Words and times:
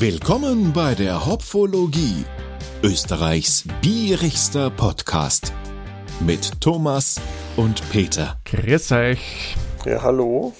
Willkommen 0.00 0.72
bei 0.72 0.94
der 0.94 1.26
Hopfologie, 1.26 2.24
Österreichs 2.84 3.64
bierigster 3.82 4.70
Podcast 4.70 5.52
mit 6.20 6.60
Thomas 6.60 7.20
und 7.56 7.82
Peter. 7.90 8.38
Grüß 8.44 8.92
euch. 8.92 9.56
Ja, 9.84 10.00
hallo. 10.04 10.54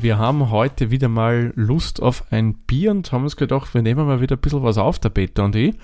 Wir 0.00 0.18
haben 0.18 0.48
heute 0.48 0.92
wieder 0.92 1.08
mal 1.08 1.52
Lust 1.56 2.00
auf 2.00 2.22
ein 2.30 2.54
Bier 2.54 2.92
und 2.92 3.10
haben 3.10 3.24
uns 3.24 3.34
gedacht, 3.34 3.74
wir 3.74 3.82
nehmen 3.82 4.06
mal 4.06 4.20
wieder 4.20 4.36
ein 4.36 4.40
bisschen 4.40 4.62
was 4.62 4.78
auf, 4.78 5.00
der 5.00 5.08
Peter 5.08 5.42
und 5.42 5.56
ich. 5.56 5.74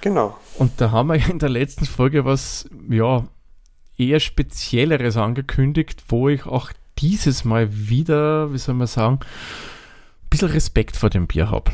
Genau. 0.00 0.36
Und 0.58 0.72
da 0.80 0.90
haben 0.90 1.10
wir 1.10 1.30
in 1.30 1.38
der 1.38 1.50
letzten 1.50 1.84
Folge 1.84 2.24
was, 2.24 2.68
ja, 2.90 3.28
eher 3.96 4.18
Spezielleres 4.18 5.16
angekündigt, 5.16 6.02
wo 6.08 6.28
ich 6.28 6.46
auch 6.46 6.72
dieses 6.98 7.44
Mal 7.44 7.68
wieder, 7.70 8.52
wie 8.52 8.58
soll 8.58 8.74
man 8.74 8.88
sagen, 8.88 9.20
bisschen 10.34 10.54
Respekt 10.54 10.96
vor 10.96 11.10
dem 11.10 11.26
Bier 11.26 11.50
habe. 11.50 11.70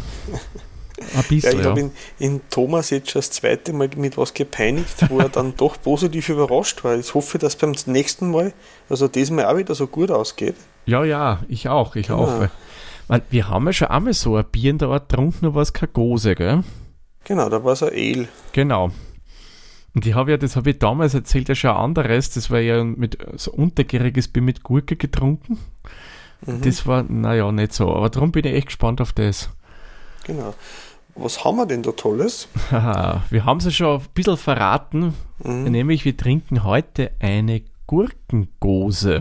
Ein 1.16 1.24
bisschen, 1.28 1.52
ja, 1.55 1.60
ich 1.60 1.66
habe 1.66 1.80
ja. 1.80 1.87
in, 1.87 1.92
in, 2.34 2.41
Thomas 2.51 2.91
jetzt 2.91 3.10
schon 3.10 3.20
das 3.20 3.30
zweite 3.30 3.73
Mal 3.73 3.88
mit 3.96 4.18
was 4.18 4.34
gepeinigt, 4.34 5.09
wo 5.09 5.18
er 5.18 5.30
dann 5.30 5.56
doch 5.56 5.80
positiv 5.80 6.28
überrascht 6.28 6.84
war. 6.84 6.96
Ich 6.98 7.15
hoffe, 7.15 7.38
dass 7.38 7.56
beim 7.56 7.74
nächsten 7.87 8.30
Mal, 8.30 8.52
also 8.88 9.09
diesmal 9.09 9.46
auch 9.46 9.56
wieder 9.56 9.74
so 9.74 9.87
gut 9.87 10.10
ausgeht. 10.10 10.56
Ja, 10.84 11.04
ja, 11.04 11.42
ich 11.48 11.68
auch, 11.68 11.96
ich 11.96 12.09
genau. 12.09 12.24
auch. 12.24 12.48
Weil, 13.09 13.23
wir 13.30 13.48
haben 13.48 13.66
ja 13.66 13.73
schon 13.73 13.88
einmal 13.88 14.12
so 14.12 14.37
ein 14.37 14.45
Bier 14.45 14.70
in 14.70 14.79
der 14.79 14.88
Art 14.88 15.09
getrunken, 15.09 15.38
nur 15.42 15.54
war 15.54 15.62
es 15.62 15.73
keine 15.73 15.90
Gose, 15.92 16.34
gell? 16.34 16.65
Genau, 17.24 17.48
da 17.48 17.65
war 17.65 17.73
es 17.73 17.82
ein 17.82 17.90
Ale. 17.92 18.29
Genau. 18.52 18.90
Und 19.95 20.06
ich 20.06 20.15
habe 20.15 20.30
ja, 20.30 20.37
das 20.37 20.54
habe 20.54 20.70
ich 20.70 20.79
damals 20.79 21.15
erzählt, 21.15 21.48
ja 21.48 21.54
schon 21.54 21.70
anderes. 21.70 22.30
Das 22.30 22.51
war 22.51 22.60
ja 22.60 22.84
mit 22.84 23.18
so 23.37 23.52
untergäriges 23.52 24.29
Bier 24.29 24.42
mit 24.42 24.62
Gurke 24.62 24.96
getrunken. 24.96 25.59
Mhm. 26.47 26.62
Das 26.62 26.87
war, 26.87 27.03
naja, 27.03 27.51
nicht 27.53 27.73
so. 27.73 27.95
Aber 27.95 28.11
darum 28.11 28.33
bin 28.33 28.45
ich 28.47 28.55
echt 28.55 28.67
gespannt 28.67 29.01
auf 29.01 29.12
das. 29.12 29.51
Genau. 30.25 30.55
Was 31.16 31.45
haben 31.45 31.57
wir 31.57 31.66
denn 31.66 31.82
da 31.82 31.93
Tolles? 31.93 32.49
wir 32.71 33.45
haben 33.45 33.59
es 33.59 33.65
ja 33.65 33.71
schon 33.71 34.01
ein 34.01 34.07
bisschen 34.15 34.37
verraten. 34.37 35.15
Mhm. 35.43 35.65
Nämlich, 35.65 36.05
wir 36.05 36.16
trinken 36.16 36.65
heute 36.65 37.10
eine 37.19 37.63
Gurkengose. 37.87 39.21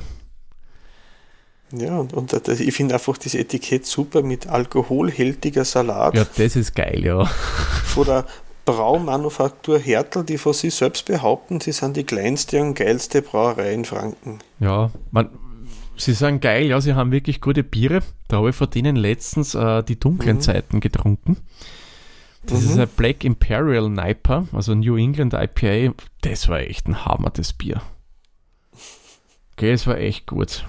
Ja, 1.72 1.98
und, 1.98 2.14
und 2.14 2.34
ich 2.48 2.74
finde 2.74 2.96
einfach 2.96 3.18
das 3.18 3.36
Etikett 3.36 3.86
super 3.86 4.24
mit 4.24 4.48
alkoholhältiger 4.48 5.66
Salat. 5.66 6.16
Ja, 6.16 6.26
das 6.38 6.56
ist 6.56 6.76
geil, 6.76 7.04
ja. 7.06 7.26
Von 7.86 8.06
der 8.06 8.26
Braumanufaktur 8.66 9.80
Hertel, 9.80 10.24
die 10.24 10.38
von 10.38 10.54
sich 10.54 10.76
selbst 10.76 11.06
behaupten, 11.06 11.60
sie 11.60 11.72
sind 11.72 11.98
die 11.98 12.04
kleinste 12.04 12.62
und 12.62 12.76
geilste 12.76 13.24
Brauerei 13.24 13.74
in 13.74 13.86
Franken. 13.86 14.40
Ja, 14.60 14.92
man, 15.10 15.30
sie 16.00 16.14
sagen 16.14 16.40
geil, 16.40 16.68
ja, 16.68 16.82
sie 16.82 16.96
haben 16.96 17.12
wirklich 17.12 17.42
gute 17.42 17.64
Biere. 17.64 18.02
Da 18.28 18.38
habe 18.38 18.50
ich 18.50 18.56
von 18.56 18.70
denen 18.70 18.96
letztens 18.96 19.56
äh, 19.56 19.84
die 19.84 20.00
dunklen 20.00 20.38
mhm. 20.38 20.42
Zeiten 20.42 20.80
getrunken. 20.80 21.38
Das 22.44 22.62
mhm. 22.62 22.70
ist 22.70 22.80
ein 22.80 22.88
Black 22.96 23.24
Imperial 23.24 23.90
Niper, 23.90 24.48
also 24.54 24.74
New 24.74 24.96
England 24.96 25.34
IPA. 25.34 25.94
Das 26.22 26.48
war 26.48 26.60
echt 26.60 26.88
ein 26.88 27.06
Hammer, 27.06 27.30
das 27.32 27.54
Bier. 27.54 27.82
Okay, 29.54 29.72
es 29.72 29.88
war 29.88 29.98
echt 29.98 30.26
gut. 30.26 30.66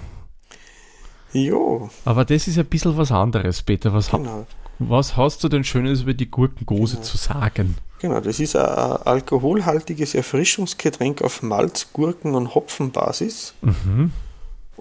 Jo. 1.33 1.89
Aber 2.03 2.25
das 2.25 2.47
ist 2.47 2.59
ein 2.59 2.65
bisschen 2.65 2.97
was 2.97 3.11
anderes, 3.11 3.61
Peter. 3.61 3.93
Was, 3.93 4.11
genau. 4.11 4.45
was 4.79 5.15
hast 5.15 5.43
du 5.43 5.49
denn 5.49 5.63
Schönes 5.63 6.01
über 6.01 6.13
die 6.13 6.29
Gurkengose 6.29 6.95
genau. 6.95 7.05
zu 7.05 7.17
sagen? 7.17 7.75
Genau, 7.99 8.19
das 8.19 8.39
ist 8.39 8.55
ein 8.55 8.65
alkoholhaltiges 8.65 10.13
Erfrischungsgetränk 10.13 11.21
auf 11.21 11.41
Malz, 11.41 11.93
Gurken 11.93 12.35
und 12.35 12.53
Hopfenbasis. 12.53 13.53
Mhm. 13.61 14.11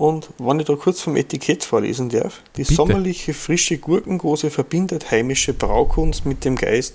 Und 0.01 0.31
wenn 0.39 0.59
ich 0.59 0.65
da 0.65 0.77
kurz 0.77 1.03
vom 1.03 1.15
Etikett 1.15 1.63
vorlesen 1.63 2.09
darf, 2.09 2.41
die 2.57 2.63
Bitte. 2.63 2.73
sommerliche 2.73 3.35
frische 3.35 3.77
Gurkengose 3.77 4.49
verbindet 4.49 5.11
heimische 5.11 5.53
Braukunst 5.53 6.25
mit 6.25 6.43
dem 6.47 6.57
Geist 6.57 6.95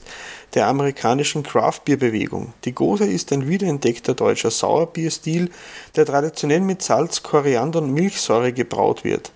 der 0.56 0.66
amerikanischen 0.66 1.44
Craftbeer-Bewegung. 1.44 2.53
Die 2.64 2.72
Gose 2.72 3.05
ist 3.05 3.32
ein 3.32 3.48
wiederentdeckter 3.48 4.16
deutscher 4.16 4.49
Sauerbierstil, 4.49 5.52
der 5.95 6.08
traditionell 6.08 6.61
mit 6.61 6.82
Salz, 6.82 7.21
Koriander 7.21 7.83
und 7.83 7.93
Milchsäure 7.93 8.54
gebraut 8.54 9.04
wird. 9.04 9.32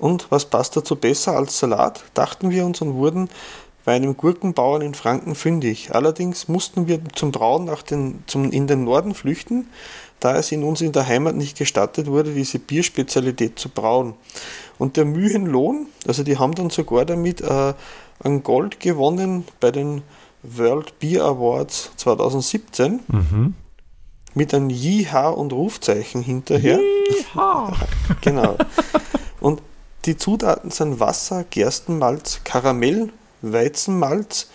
Und 0.00 0.26
was 0.30 0.46
passt 0.46 0.76
dazu 0.76 0.96
besser 0.96 1.36
als 1.36 1.60
Salat, 1.60 2.02
dachten 2.14 2.50
wir 2.50 2.66
uns 2.66 2.80
und 2.80 2.94
wurden 2.94 3.28
bei 3.84 3.94
einem 3.94 4.16
Gurkenbauern 4.16 4.82
in 4.82 4.94
Franken 4.94 5.36
fündig. 5.36 5.94
Allerdings 5.94 6.48
mussten 6.48 6.88
wir 6.88 7.00
zum 7.14 7.30
Brauen 7.30 7.64
nach 7.64 7.82
den, 7.82 8.24
zum, 8.26 8.50
in 8.50 8.66
den 8.66 8.82
Norden 8.82 9.14
flüchten, 9.14 9.68
da 10.24 10.36
es 10.36 10.52
in 10.52 10.62
uns 10.62 10.80
in 10.80 10.92
der 10.92 11.06
Heimat 11.06 11.34
nicht 11.34 11.58
gestattet 11.58 12.06
wurde, 12.06 12.32
diese 12.32 12.58
Bierspezialität 12.58 13.58
zu 13.58 13.68
brauen. 13.68 14.14
Und 14.78 14.96
der 14.96 15.04
Mühenlohn, 15.04 15.86
also 16.06 16.22
die 16.22 16.38
haben 16.38 16.54
dann 16.54 16.70
sogar 16.70 17.04
damit 17.04 17.40
äh, 17.40 17.74
ein 18.22 18.42
Gold 18.42 18.80
gewonnen 18.80 19.44
bei 19.60 19.70
den 19.70 20.02
World 20.42 20.98
Beer 20.98 21.24
Awards 21.24 21.90
2017. 21.96 23.00
Mhm. 23.08 23.54
Mit 24.34 24.54
einem 24.54 24.70
Jiha 24.70 25.28
und 25.28 25.52
Rufzeichen 25.52 26.22
hinterher. 26.22 26.78
Genau. 28.20 28.56
Und 29.40 29.60
die 30.04 30.16
Zutaten 30.16 30.70
sind 30.70 31.00
Wasser, 31.00 31.44
Gerstenmalz, 31.50 32.40
Karamell, 32.44 33.10
Weizenmalz, 33.42 34.48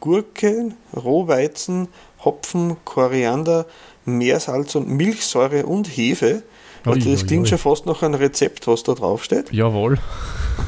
Gurke, 0.00 0.72
Rohweizen, 0.94 1.88
Hopfen, 2.24 2.76
Koriander, 2.84 3.66
Meersalz 4.04 4.74
und 4.74 4.88
Milchsäure 4.88 5.66
und 5.66 5.86
Hefe. 5.86 6.42
Also 6.84 7.10
das 7.10 7.26
klingt 7.26 7.48
schon 7.48 7.58
fast 7.58 7.86
nach 7.86 8.02
einem 8.02 8.14
Rezept, 8.14 8.66
was 8.66 8.82
da 8.82 8.92
draufsteht. 8.92 9.50
Jawohl. 9.52 9.98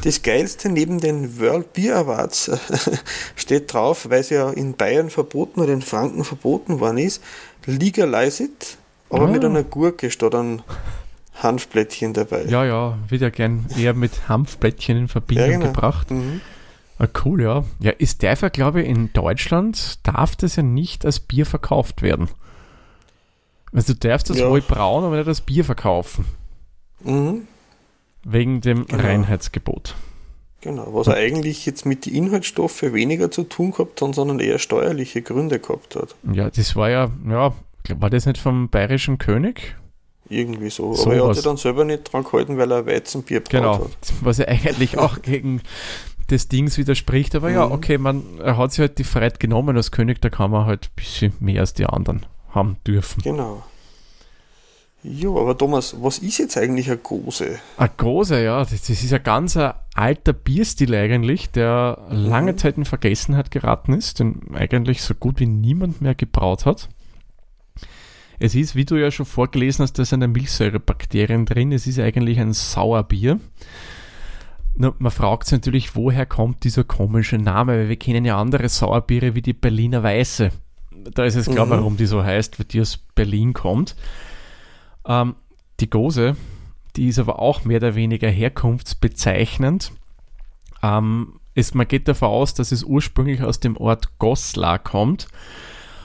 Das 0.03 0.23
Geilste 0.23 0.69
neben 0.69 0.99
den 0.99 1.39
World 1.39 1.73
Beer 1.73 1.97
Awards 1.97 2.51
steht 3.35 3.71
drauf, 3.71 4.07
weil 4.09 4.21
es 4.21 4.31
ja 4.31 4.49
in 4.49 4.73
Bayern 4.73 5.11
verboten 5.11 5.61
oder 5.61 5.73
in 5.73 5.83
Franken 5.83 6.23
verboten 6.23 6.79
worden 6.79 6.97
ist, 6.97 7.21
legalize 7.65 8.43
it, 8.43 8.77
aber 9.09 9.25
ah. 9.25 9.27
mit 9.27 9.45
einer 9.45 9.63
Gurke 9.63 10.09
statt 10.09 10.33
einem 10.33 10.63
Hanfblättchen 11.35 12.13
dabei. 12.13 12.45
Ja, 12.45 12.65
ja, 12.65 12.97
wird 13.07 13.21
ja 13.21 13.29
gern 13.29 13.67
eher 13.77 13.93
mit 13.93 14.27
Hanfblättchen 14.27 14.97
in 14.97 15.07
Verbindung 15.07 15.45
ja, 15.45 15.57
genau. 15.57 15.67
gebracht. 15.67 16.09
Mhm. 16.09 16.41
Ah, 16.99 17.07
cool, 17.23 17.43
ja. 17.43 17.63
Ja, 17.79 17.91
ist 17.91 18.23
der 18.23 18.35
glaube 18.35 18.81
ich, 18.81 18.89
in 18.89 19.13
Deutschland 19.13 19.99
darf 20.01 20.35
das 20.35 20.55
ja 20.55 20.63
nicht 20.63 21.05
als 21.05 21.19
Bier 21.19 21.45
verkauft 21.45 22.01
werden. 22.01 22.29
Also 23.73 23.93
du 23.93 23.99
darfst 23.99 24.29
das 24.29 24.39
ja. 24.39 24.49
wohl 24.49 24.61
brauen, 24.61 25.03
aber 25.03 25.17
nicht 25.17 25.27
als 25.27 25.41
Bier 25.41 25.65
verkaufen. 25.65 26.25
Mhm. 27.03 27.47
Wegen 28.23 28.61
dem 28.61 28.85
genau. 28.85 29.03
Reinheitsgebot. 29.03 29.95
Genau, 30.61 30.87
was 30.93 31.07
er 31.07 31.15
eigentlich 31.15 31.65
jetzt 31.65 31.85
mit 31.85 32.05
den 32.05 32.15
Inhaltsstoffen 32.15 32.93
weniger 32.93 33.29
zu 33.29 33.43
tun 33.43 33.71
gehabt 33.71 34.01
hat, 34.01 34.15
sondern 34.15 34.39
eher 34.39 34.57
steuerliche 34.59 35.21
Gründe 35.21 35.59
gehabt 35.59 35.95
hat. 35.95 36.15
Ja, 36.33 36.49
das 36.49 36.75
war 36.75 36.89
ja, 36.89 37.11
ja, 37.29 37.53
war 37.99 38.09
das 38.09 38.25
nicht 38.25 38.39
vom 38.39 38.69
bayerischen 38.69 39.17
König? 39.17 39.75
Irgendwie 40.29 40.69
so. 40.69 40.93
so 40.93 41.05
Aber 41.05 41.15
er 41.15 41.27
hat 41.27 41.35
sich 41.35 41.43
dann 41.43 41.57
selber 41.57 41.85
nicht 41.85 42.11
dran 42.11 42.23
gehalten, 42.23 42.57
weil 42.57 42.71
er 42.71 42.85
Weizenbier 42.85 43.39
braucht 43.39 43.51
genau. 43.51 43.85
hat. 43.85 44.13
Was 44.21 44.39
ja 44.39 44.47
eigentlich 44.47 44.97
auch 44.97 45.21
gegen 45.21 45.61
des 46.29 46.49
Dings 46.49 46.77
widerspricht. 46.77 47.35
Aber 47.35 47.49
mhm. 47.49 47.55
ja, 47.55 47.71
okay, 47.71 47.97
man, 47.97 48.23
er 48.39 48.57
hat 48.57 48.71
sich 48.71 48.79
halt 48.79 48.97
die 48.97 49.03
Freiheit 49.03 49.39
genommen 49.39 49.77
als 49.77 49.91
König, 49.91 50.21
da 50.21 50.29
kann 50.29 50.51
man 50.51 50.65
halt 50.65 50.87
ein 50.87 50.95
bisschen 50.95 51.33
mehr 51.39 51.61
als 51.61 51.73
die 51.73 51.85
anderen 51.85 52.25
haben 52.49 52.77
dürfen. 52.85 53.21
Genau. 53.21 53.63
Jo, 55.03 55.39
aber 55.39 55.57
Thomas, 55.57 55.95
was 56.01 56.17
ist 56.17 56.39
jetzt 56.39 56.57
eigentlich 56.57 56.89
eine 56.89 56.97
Gose? 56.97 57.59
Eine 57.77 57.91
Gose, 57.95 58.43
ja, 58.43 58.59
das, 58.59 58.71
das 58.71 58.89
ist 58.89 59.13
ein 59.13 59.23
ganz 59.23 59.55
ein 59.55 59.73
alter 59.93 60.33
Bierstil 60.33 60.93
eigentlich, 60.95 61.51
der 61.51 62.07
lange 62.09 62.53
mhm. 62.53 62.57
Zeit 62.57 62.77
in 62.77 62.85
Vergessenheit 62.85 63.51
geraten 63.51 63.93
ist, 63.93 64.19
den 64.19 64.41
eigentlich 64.53 65.01
so 65.01 65.13
gut 65.13 65.39
wie 65.39 65.45
niemand 65.45 66.01
mehr 66.01 66.15
gebraut 66.15 66.65
hat. 66.65 66.89
Es 68.39 68.53
ist, 68.53 68.75
wie 68.75 68.85
du 68.85 68.95
ja 68.95 69.09
schon 69.09 69.25
vorgelesen 69.25 69.83
hast, 69.83 69.97
da 69.97 70.05
sind 70.05 70.19
Milchsäurebakterien 70.19 71.45
drin. 71.45 71.71
Es 71.71 71.87
ist 71.87 71.99
eigentlich 71.99 72.39
ein 72.39 72.53
Sauerbier. 72.53 73.39
Nur, 74.75 74.95
man 74.99 75.11
fragt 75.11 75.47
sich 75.47 75.53
natürlich, 75.53 75.95
woher 75.95 76.27
kommt 76.27 76.63
dieser 76.63 76.83
komische 76.83 77.37
Name, 77.37 77.73
weil 77.73 77.89
wir 77.89 77.95
kennen 77.95 78.25
ja 78.25 78.39
andere 78.39 78.69
Sauerbiere 78.69 79.33
wie 79.33 79.41
die 79.41 79.53
Berliner 79.53 80.03
Weiße. 80.03 80.51
Da 81.13 81.25
ist 81.25 81.35
es 81.35 81.49
klar, 81.49 81.65
mhm. 81.65 81.71
warum 81.71 81.97
die 81.97 82.05
so 82.05 82.23
heißt, 82.23 82.59
weil 82.59 82.65
die 82.65 82.81
aus 82.81 82.97
Berlin 82.97 83.53
kommt. 83.53 83.95
Ähm, 85.05 85.35
die 85.79 85.89
Gose, 85.89 86.35
die 86.95 87.07
ist 87.07 87.19
aber 87.19 87.39
auch 87.39 87.65
mehr 87.65 87.77
oder 87.77 87.95
weniger 87.95 88.29
herkunftsbezeichnend. 88.29 89.91
Ähm, 90.83 91.39
ist, 91.53 91.75
man 91.75 91.87
geht 91.87 92.07
davon 92.07 92.29
aus, 92.29 92.53
dass 92.53 92.71
es 92.71 92.83
ursprünglich 92.83 93.41
aus 93.41 93.59
dem 93.59 93.77
Ort 93.77 94.19
Goslar 94.19 94.79
kommt 94.79 95.27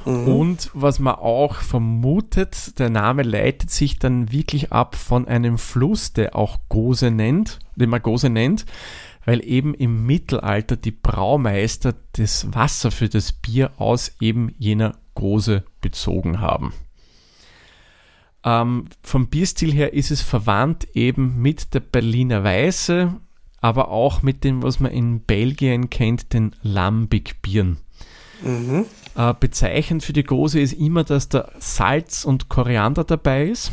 Mhm. 0.04 0.28
Und 0.28 0.70
was 0.74 0.98
man 0.98 1.14
auch 1.14 1.56
vermutet, 1.56 2.78
der 2.78 2.90
Name 2.90 3.22
leitet 3.22 3.70
sich 3.70 3.98
dann 3.98 4.32
wirklich 4.32 4.72
ab 4.72 4.94
von 4.94 5.28
einem 5.28 5.58
Fluss, 5.58 6.12
der 6.12 6.36
auch 6.36 6.58
Gose 6.68 7.10
nennt, 7.10 7.58
den 7.76 7.90
man 7.90 8.02
Gose 8.02 8.28
nennt, 8.28 8.66
weil 9.24 9.44
eben 9.44 9.74
im 9.74 10.06
Mittelalter 10.06 10.76
die 10.76 10.90
Braumeister 10.90 11.94
das 12.12 12.52
Wasser 12.54 12.90
für 12.90 13.08
das 13.08 13.32
Bier 13.32 13.72
aus 13.78 14.12
eben 14.20 14.54
jener 14.58 14.96
Gose 15.14 15.64
bezogen 15.80 16.40
haben. 16.40 16.72
Ähm, 18.44 18.86
vom 19.02 19.28
Bierstil 19.28 19.72
her 19.72 19.92
ist 19.92 20.10
es 20.10 20.20
verwandt 20.20 20.88
eben 20.94 21.40
mit 21.40 21.74
der 21.74 21.80
Berliner 21.80 22.42
Weiße, 22.42 23.14
aber 23.60 23.88
auch 23.88 24.22
mit 24.22 24.42
dem, 24.42 24.62
was 24.62 24.80
man 24.80 24.90
in 24.90 25.20
Belgien 25.20 25.90
kennt, 25.90 26.32
den 26.32 26.56
Lambic-Bieren. 26.62 27.78
Mhm. 28.42 28.86
Äh, 29.14 29.34
bezeichnend 29.38 30.02
für 30.02 30.12
die 30.12 30.24
Gose 30.24 30.58
ist 30.58 30.72
immer, 30.72 31.04
dass 31.04 31.28
da 31.28 31.52
Salz 31.60 32.24
und 32.24 32.48
Koriander 32.48 33.04
dabei 33.04 33.46
ist. 33.46 33.70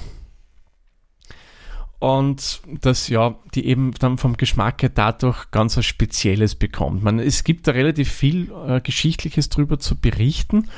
Und 2.00 2.62
dass 2.82 3.10
ja, 3.10 3.36
die 3.54 3.66
eben 3.66 3.92
dann 4.00 4.18
vom 4.18 4.38
Geschmack 4.38 4.82
her 4.82 4.90
dadurch 4.90 5.52
ganz 5.52 5.76
was 5.76 5.86
Spezielles 5.86 6.56
bekommt. 6.56 7.04
Man, 7.04 7.20
es 7.20 7.44
gibt 7.44 7.68
da 7.68 7.74
relativ 7.74 8.10
viel 8.10 8.52
äh, 8.68 8.80
Geschichtliches 8.80 9.50
drüber 9.50 9.80
zu 9.80 9.98
berichten. 9.98 10.70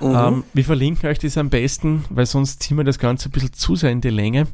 Mhm. 0.00 0.14
Ähm, 0.14 0.44
wir 0.54 0.64
verlinken 0.64 1.10
euch 1.10 1.18
das 1.18 1.36
am 1.36 1.50
besten, 1.50 2.04
weil 2.08 2.24
sonst 2.24 2.62
ziehen 2.62 2.78
wir 2.78 2.84
das 2.84 2.98
Ganze 2.98 3.28
ein 3.28 3.32
bisschen 3.32 3.52
zu 3.52 3.76
sehr 3.76 3.90
in 3.90 4.00
die 4.00 4.08
Länge. 4.08 4.46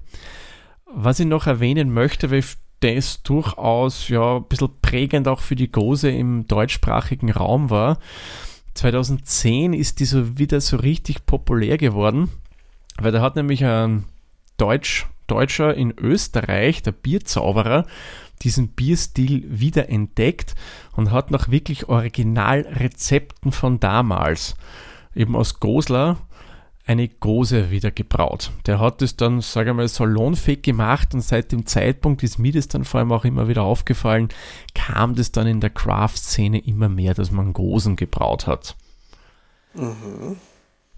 Was 0.87 1.20
ich 1.20 1.26
noch 1.26 1.46
erwähnen 1.46 1.93
möchte, 1.93 2.31
weil 2.31 2.43
das 2.81 3.22
durchaus 3.22 4.08
ja 4.08 4.37
ein 4.37 4.44
bisschen 4.44 4.70
prägend 4.82 5.28
auch 5.28 5.40
für 5.40 5.56
die 5.56 5.70
Gose 5.70 6.10
im 6.10 6.46
deutschsprachigen 6.48 7.31
Raum 7.31 7.70
war. 7.70 7.98
2010 8.75 9.72
ist 9.72 10.00
die 10.00 10.05
so 10.05 10.38
wieder 10.38 10.60
so 10.60 10.76
richtig 10.76 11.26
populär 11.26 11.78
geworden, 11.78 12.31
weil 12.98 13.12
da 13.12 13.20
hat 13.20 13.37
nämlich 13.37 13.64
ein 13.64 14.05
Deutsch, 14.56 15.06
Deutscher 15.32 15.75
in 15.75 15.94
Österreich, 15.96 16.82
der 16.82 16.93
Bierzauberer, 16.93 17.87
diesen 18.43 18.69
Bierstil 18.69 19.44
wieder 19.49 19.88
entdeckt 19.88 20.55
und 20.94 21.11
hat 21.11 21.31
nach 21.31 21.50
wirklich 21.50 21.88
Originalrezepten 21.88 23.50
von 23.50 23.81
damals, 23.81 24.56
eben 25.14 25.34
aus 25.34 25.58
Goslar, 25.58 26.19
eine 26.84 27.08
Gose 27.08 27.70
wieder 27.70 27.90
gebraut. 27.90 28.50
Der 28.67 28.79
hat 28.79 29.00
es 29.00 29.17
dann, 29.17 29.40
sage 29.40 29.70
ich 29.70 29.76
mal, 29.76 29.88
salonfähig 29.88 30.61
gemacht 30.61 31.14
und 31.14 31.23
seit 31.23 31.50
dem 31.50 31.64
Zeitpunkt 31.64 32.23
ist 32.23 32.38
mir 32.38 32.52
das 32.52 32.69
dann 32.69 32.84
vor 32.84 33.00
allem 33.00 33.12
auch 33.12 33.25
immer 33.25 33.49
wieder 33.49 33.62
aufgefallen, 33.62 34.29
kam 34.75 35.14
das 35.14 35.32
dann 35.32 35.46
in 35.46 35.61
der 35.61 35.70
Craft-Szene 35.70 36.58
immer 36.58 36.90
mehr, 36.90 37.14
dass 37.14 37.31
man 37.31 37.55
Gosen 37.55 37.96
gebraut 37.96 38.46
hat. 38.46 38.76
Mhm. 39.73 40.37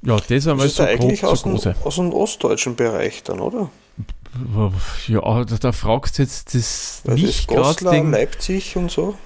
Ja, 0.03 0.17
das 0.17 0.47
war 0.47 0.57
mal 0.57 0.69
so 0.69 0.83
eigentlich 0.83 1.25
aus, 1.25 1.45
dem, 1.45 1.55
aus 1.55 1.95
dem 1.95 2.13
ostdeutschen 2.13 2.75
Bereich 2.75 3.23
dann, 3.23 3.39
oder? 3.39 3.71
Ja, 5.07 5.45
da, 5.45 5.57
da 5.57 5.73
fragst 5.73 6.19
du 6.19 6.23
jetzt 6.23 6.55
das, 6.55 7.03
das 7.05 7.15
nicht 7.15 7.49
gerade 7.49 8.03
Leipzig 8.03 8.77
und 8.77 8.91
so 8.91 9.17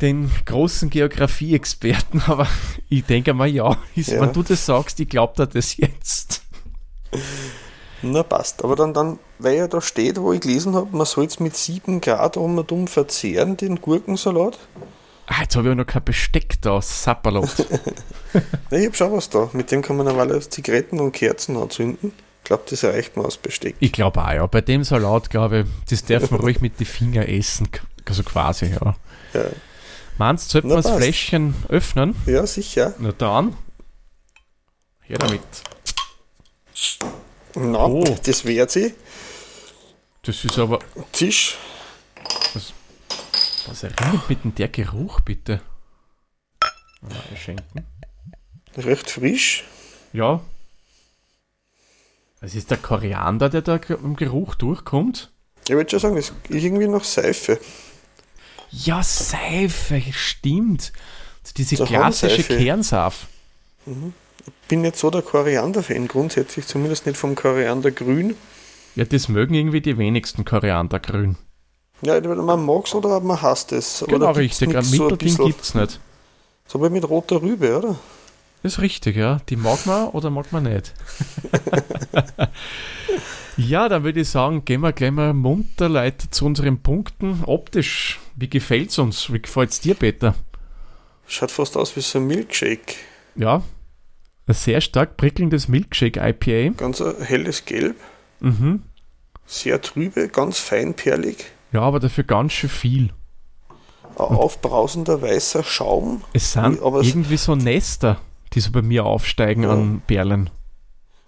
den 0.00 0.30
großen 0.44 0.90
Geografie-Experten, 0.90 2.22
aber 2.26 2.46
ich 2.88 3.04
denke 3.04 3.34
mal, 3.34 3.48
ja, 3.48 3.76
ist, 3.94 4.10
ja. 4.10 4.20
wenn 4.20 4.32
du 4.32 4.42
das 4.42 4.64
sagst, 4.64 5.00
ich 5.00 5.08
glaube 5.08 5.34
dir 5.36 5.46
das 5.46 5.76
jetzt. 5.76 6.42
Na 8.02 8.22
passt, 8.22 8.62
aber 8.62 8.76
dann, 8.76 8.94
dann, 8.94 9.18
weil 9.38 9.56
ja 9.56 9.68
da 9.68 9.80
steht, 9.80 10.20
wo 10.20 10.32
ich 10.32 10.40
gelesen 10.40 10.74
habe, 10.74 10.96
man 10.96 11.06
soll 11.06 11.24
es 11.24 11.40
mit 11.40 11.56
7 11.56 12.00
Grad 12.00 12.36
um 12.36 12.58
und 12.58 12.70
um 12.70 12.86
verzehren, 12.86 13.56
den 13.56 13.80
Gurkensalat. 13.80 14.58
Ah, 15.26 15.42
jetzt 15.42 15.56
habe 15.56 15.68
ich 15.68 15.76
noch 15.76 15.86
kein 15.86 16.04
Besteck 16.04 16.60
da, 16.62 16.80
Sapperlot. 16.80 17.50
ich 18.70 18.86
habe 18.86 18.94
schon 18.94 19.12
was 19.12 19.28
da. 19.28 19.50
Mit 19.52 19.70
dem 19.70 19.82
kann 19.82 19.96
man 19.96 20.06
normalerweise 20.06 20.48
Zigaretten 20.48 21.00
und 21.00 21.12
Kerzen 21.12 21.56
anzünden. 21.56 22.12
Ich 22.38 22.44
glaube, 22.44 22.64
das 22.68 22.84
reicht 22.84 23.16
mir 23.16 23.24
als 23.24 23.36
Besteck. 23.36 23.76
Ich 23.80 23.92
glaube 23.92 24.22
auch, 24.24 24.32
ja. 24.32 24.46
Bei 24.46 24.60
dem 24.60 24.84
Salat, 24.84 25.28
glaube 25.28 25.60
ich, 25.60 25.66
das 25.90 26.04
darf 26.04 26.30
man 26.30 26.40
ruhig 26.42 26.60
mit 26.60 26.80
den 26.80 26.86
Fingern 26.86 27.26
essen. 27.26 27.68
Also 28.06 28.22
quasi, 28.22 28.66
ja. 28.66 28.96
ja. 29.34 29.44
Meinst 30.16 30.46
du, 30.46 30.52
sollten 30.52 30.68
wir 30.70 30.76
das 30.76 30.90
Fläschchen 30.90 31.54
öffnen? 31.68 32.16
Ja, 32.26 32.46
sicher. 32.46 32.94
Na 32.98 33.12
dann. 33.12 33.56
Her 35.02 35.18
damit. 35.18 35.40
Na, 37.54 37.86
oh. 37.86 38.16
das 38.24 38.44
wehrt 38.44 38.70
sie. 38.70 38.94
Das 40.22 40.44
ist 40.44 40.58
aber. 40.58 40.80
Tisch. 41.12 41.56
Was, 42.54 42.72
was 43.66 43.82
erinnert 43.82 44.28
mit 44.28 44.44
denn 44.44 44.54
der 44.54 44.68
Geruch, 44.68 45.20
bitte? 45.20 45.60
Mal 47.00 47.36
schenken. 47.36 47.86
Recht 48.76 49.10
frisch. 49.10 49.64
Ja. 50.12 50.40
Es 52.40 52.54
ist 52.54 52.70
der 52.70 52.78
Koriander, 52.78 53.48
der 53.48 53.62
da 53.62 53.76
im 53.76 54.16
Geruch 54.16 54.54
durchkommt. 54.54 55.32
Ich 55.64 55.74
würde 55.74 55.90
schon 55.90 55.98
sagen, 55.98 56.16
das 56.16 56.30
ist 56.30 56.34
irgendwie 56.48 56.88
noch 56.88 57.04
Seife. 57.04 57.58
Ja, 58.70 59.02
Seife, 59.02 60.02
stimmt. 60.12 60.92
Diese 61.56 61.76
so 61.76 61.84
klassische 61.84 62.42
Kernsaft. 62.44 63.26
Mhm. 63.86 64.12
Ich 64.46 64.68
bin 64.68 64.82
nicht 64.82 64.96
so 64.96 65.10
der 65.10 65.22
Koriander-Fan 65.22 66.08
grundsätzlich, 66.08 66.66
zumindest 66.66 67.06
nicht 67.06 67.16
vom 67.16 67.34
Koriandergrün. 67.34 68.36
Ja, 68.94 69.04
das 69.04 69.28
mögen 69.28 69.54
irgendwie 69.54 69.80
die 69.80 69.98
wenigsten 69.98 70.44
Koriandergrün. 70.44 71.36
Ja, 72.02 72.16
entweder 72.16 72.42
man 72.42 72.64
mag 72.64 72.86
es 72.86 72.94
oder 72.94 73.20
man 73.20 73.40
hasst 73.42 73.72
es. 73.72 74.04
Genau, 74.06 74.30
richtig. 74.32 74.76
Ein 74.76 74.88
Mittelding 74.90 75.28
so 75.28 75.46
gibt 75.46 75.62
es 75.62 75.74
nicht. 75.74 76.00
So 76.66 76.82
wie 76.82 76.90
mit 76.90 77.08
roter 77.08 77.42
Rübe, 77.42 77.76
oder? 77.78 77.98
Das 78.62 78.74
ist 78.74 78.80
richtig, 78.80 79.16
ja. 79.16 79.40
Die 79.48 79.56
mag 79.56 79.86
man 79.86 80.08
oder 80.08 80.30
mag 80.30 80.50
man 80.52 80.64
nicht. 80.64 80.92
ja, 83.56 83.88
dann 83.88 84.02
würde 84.02 84.20
ich 84.20 84.28
sagen, 84.28 84.64
gehen 84.64 84.80
wir 84.80 84.92
gleich 84.92 85.12
mal 85.12 85.32
munter 85.32 85.92
weiter 85.92 86.30
zu 86.30 86.44
unseren 86.44 86.82
Punkten. 86.82 87.44
Optisch, 87.44 88.18
wie 88.34 88.50
gefällt 88.50 88.90
es 88.90 88.98
uns? 88.98 89.32
Wie 89.32 89.40
gefällt 89.40 89.70
es 89.70 89.80
dir, 89.80 89.94
Peter? 89.94 90.34
Schaut 91.26 91.50
fast 91.50 91.76
aus 91.76 91.94
wie 91.94 92.00
so 92.00 92.18
ein 92.18 92.26
Milkshake. 92.26 92.96
Ja, 93.36 93.62
ein 94.48 94.54
sehr 94.54 94.80
stark 94.80 95.16
prickelndes 95.16 95.68
Milkshake-IPA. 95.68 96.74
Ganz 96.76 97.00
ein 97.00 97.22
helles 97.22 97.64
Gelb. 97.64 97.96
Mhm. 98.40 98.82
Sehr 99.46 99.80
trübe, 99.80 100.28
ganz 100.28 100.58
feinperlig. 100.58 101.44
Ja, 101.70 101.82
aber 101.82 102.00
dafür 102.00 102.24
ganz 102.24 102.54
schön 102.54 102.70
viel. 102.70 103.10
Ein 104.16 104.36
aufbrausender 104.36 105.22
weißer 105.22 105.62
Schaum. 105.62 106.24
Es 106.32 106.54
sind 106.54 106.82
aber 106.82 107.02
irgendwie 107.02 107.36
so 107.36 107.54
Nester 107.54 108.20
die 108.54 108.60
so 108.60 108.70
bei 108.70 108.82
mir 108.82 109.04
aufsteigen 109.04 109.62
ja. 109.64 109.70
an 109.70 110.02
Perlen. 110.06 110.50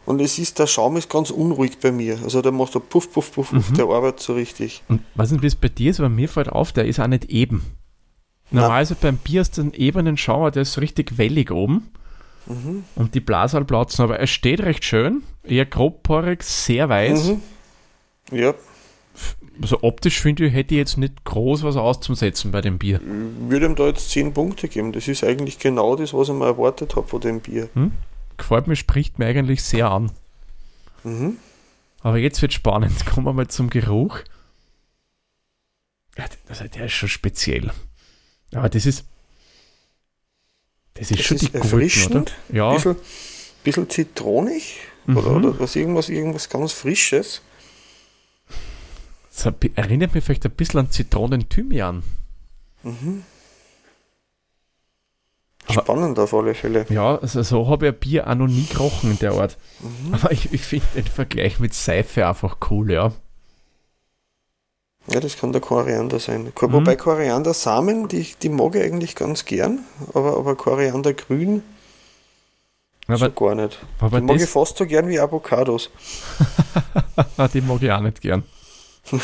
Und 0.06 0.20
es 0.20 0.38
ist, 0.38 0.58
der 0.58 0.66
Schaum 0.66 0.96
ist 0.96 1.10
ganz 1.10 1.30
unruhig 1.30 1.78
bei 1.78 1.92
mir. 1.92 2.18
Also 2.24 2.42
der 2.42 2.52
macht 2.52 2.72
so 2.72 2.80
puff, 2.80 3.12
puff, 3.12 3.32
puff, 3.32 3.50
puff, 3.50 3.70
mhm. 3.70 3.74
der 3.74 3.84
arbeitet 3.86 4.20
so 4.20 4.34
richtig. 4.34 4.82
Und 4.88 5.02
weiß 5.14 5.30
nicht, 5.30 5.42
wie 5.42 5.46
es 5.46 5.54
bei 5.54 5.68
dir 5.68 5.90
ist, 5.90 6.00
aber 6.00 6.08
mir 6.08 6.28
fällt 6.28 6.48
auf, 6.48 6.72
der 6.72 6.86
ist 6.86 6.98
auch 6.98 7.06
nicht 7.06 7.26
eben. 7.26 7.64
Normalerweise 8.50 8.96
beim 9.00 9.16
Bier 9.18 9.44
du 9.44 9.60
einen 9.60 9.74
ebenen 9.74 10.16
Schauer, 10.16 10.50
der 10.50 10.62
ist 10.62 10.72
so 10.72 10.80
richtig 10.80 11.16
wellig 11.18 11.50
oben. 11.50 11.90
Mhm. 12.46 12.84
Und 12.96 13.14
die 13.14 13.20
Blasal 13.20 13.64
platzen, 13.64 14.02
aber 14.02 14.18
er 14.18 14.26
steht 14.26 14.60
recht 14.60 14.84
schön, 14.84 15.22
eher 15.44 15.66
grobporig, 15.66 16.42
sehr 16.42 16.88
weiß. 16.88 17.28
Mhm. 17.28 17.42
Ja. 18.32 18.54
Also 19.62 19.82
optisch 19.82 20.20
finde 20.20 20.46
ich, 20.46 20.54
hätte 20.54 20.74
ich 20.74 20.78
jetzt 20.78 20.96
nicht 20.96 21.24
groß 21.24 21.62
was 21.64 21.76
auszusetzen 21.76 22.50
bei 22.50 22.60
dem 22.60 22.78
Bier. 22.78 23.00
Ich 23.00 23.50
würde 23.50 23.66
ihm 23.66 23.74
da 23.74 23.86
jetzt 23.86 24.10
10 24.10 24.32
Punkte 24.32 24.68
geben. 24.68 24.92
Das 24.92 25.06
ist 25.06 25.22
eigentlich 25.22 25.58
genau 25.58 25.96
das, 25.96 26.14
was 26.14 26.28
ich 26.28 26.34
mir 26.34 26.46
erwartet 26.46 26.96
habe 26.96 27.06
von 27.06 27.20
dem 27.20 27.40
Bier. 27.40 27.68
Hm? 27.74 27.92
Gefällt 28.38 28.66
mir, 28.66 28.76
spricht 28.76 29.18
mir 29.18 29.26
eigentlich 29.26 29.62
sehr 29.62 29.90
an. 29.90 30.12
Mhm. 31.04 31.36
Aber 32.02 32.18
jetzt 32.18 32.40
wird 32.40 32.52
spannend. 32.52 33.04
Kommen 33.14 33.26
wir 33.26 33.32
mal 33.32 33.48
zum 33.48 33.68
Geruch. 33.68 34.20
Ja, 36.16 36.24
also 36.48 36.64
der 36.66 36.86
ist 36.86 36.92
schon 36.92 37.08
speziell. 37.08 37.70
Aber 38.54 38.68
das 38.68 38.86
ist. 38.86 39.04
Das 40.94 41.10
ist 41.10 41.20
das 41.20 41.26
schon 41.26 41.36
ist 41.36 41.54
die 41.54 41.58
Gurken, 41.58 42.22
oder? 42.22 42.24
Ja. 42.52 42.72
Bisschen, 42.72 42.96
bisschen 43.62 43.88
zitronig 43.88 44.78
mhm. 45.06 45.16
oder, 45.16 45.36
oder 45.36 45.60
was 45.60 45.76
irgendwas, 45.76 46.08
irgendwas 46.08 46.48
ganz 46.48 46.72
Frisches. 46.72 47.42
Das 49.42 49.54
erinnert 49.74 50.14
mich 50.14 50.24
vielleicht 50.24 50.44
ein 50.44 50.50
bisschen 50.50 50.80
an 50.80 50.90
Zitronen-Thymian. 50.90 52.02
Mhm. 52.82 53.22
Spannend 55.70 56.18
auf 56.18 56.34
alle 56.34 56.54
Fälle. 56.54 56.84
Ja, 56.88 57.16
also 57.16 57.42
so 57.42 57.68
habe 57.68 57.86
ich 57.86 57.92
ein 57.92 57.98
Bier 57.98 58.28
auch 58.28 58.34
noch 58.34 58.48
nie 58.48 58.66
gerochen 58.66 59.12
in 59.12 59.18
der 59.18 59.32
Art. 59.32 59.56
Mhm. 59.80 60.14
Aber 60.14 60.32
ich, 60.32 60.52
ich 60.52 60.62
finde 60.62 60.86
den 60.96 61.06
Vergleich 61.06 61.60
mit 61.60 61.74
Seife 61.74 62.26
einfach 62.26 62.56
cool, 62.70 62.90
ja. 62.90 63.12
Ja, 65.06 65.20
das 65.20 65.38
kann 65.38 65.52
der 65.52 65.60
Koriander 65.60 66.18
sein. 66.18 66.44
Mhm. 66.44 66.72
Wobei 66.72 66.96
Koriandersamen, 66.96 68.08
die, 68.08 68.26
die 68.42 68.48
mag 68.48 68.74
ich 68.74 68.82
eigentlich 68.82 69.14
ganz 69.14 69.44
gern, 69.44 69.80
aber, 70.12 70.36
aber 70.36 70.56
Koriandergrün 70.56 71.62
aber, 73.06 73.18
so 73.18 73.30
gar 73.30 73.54
nicht. 73.54 73.78
die 74.02 74.20
mag 74.20 74.36
ich 74.36 74.48
fast 74.48 74.76
so 74.76 74.86
gern 74.86 75.08
wie 75.08 75.18
Avocados. 75.18 75.90
die 77.54 77.60
mag 77.60 77.82
ich 77.82 77.90
auch 77.90 78.00
nicht 78.00 78.20
gern. 78.20 78.44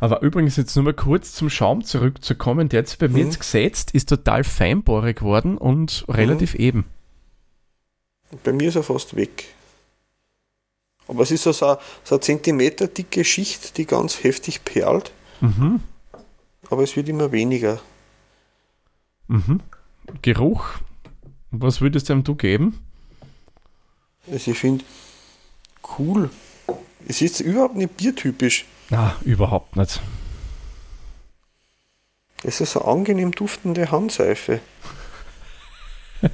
Aber 0.00 0.22
übrigens 0.22 0.56
jetzt 0.56 0.76
nur 0.76 0.84
mal 0.84 0.94
kurz 0.94 1.32
zum 1.32 1.50
Schaum 1.50 1.82
zurückzukommen. 1.84 2.68
Der 2.68 2.80
jetzt 2.80 2.98
bei 2.98 3.08
mhm. 3.08 3.14
mir 3.14 3.24
jetzt 3.24 3.40
gesetzt, 3.40 3.90
ist 3.92 4.08
total 4.08 4.44
feinbohrig 4.44 5.18
geworden 5.18 5.58
und 5.58 6.04
relativ 6.08 6.54
mhm. 6.54 6.60
eben. 6.60 6.84
Bei 8.44 8.52
mir 8.52 8.68
ist 8.68 8.76
er 8.76 8.82
fast 8.82 9.16
weg. 9.16 9.46
Aber 11.08 11.22
es 11.22 11.30
ist 11.30 11.42
so, 11.42 11.52
so 11.52 11.78
eine 12.10 12.20
Zentimeter 12.20 12.86
dicke 12.86 13.24
Schicht, 13.24 13.78
die 13.78 13.86
ganz 13.86 14.22
heftig 14.22 14.64
perlt. 14.64 15.10
Mhm. 15.40 15.80
Aber 16.70 16.82
es 16.82 16.94
wird 16.96 17.08
immer 17.08 17.32
weniger. 17.32 17.80
Mhm. 19.26 19.60
Geruch. 20.22 20.66
Was 21.50 21.80
würdest 21.80 22.08
du 22.08 22.12
ihm 22.12 22.24
du 22.24 22.34
geben? 22.34 22.78
Also 24.30 24.50
ich 24.50 24.58
finde 24.58 24.84
cool. 25.98 26.28
Es 27.06 27.22
ist 27.22 27.40
überhaupt 27.40 27.76
nicht 27.76 27.96
biertypisch. 27.96 28.66
Na, 28.90 29.14
überhaupt 29.24 29.76
nicht. 29.76 30.00
Es 32.42 32.60
ist 32.60 32.76
eine 32.76 32.86
angenehm 32.86 33.32
duftende 33.32 33.90
Handseife. 33.90 34.60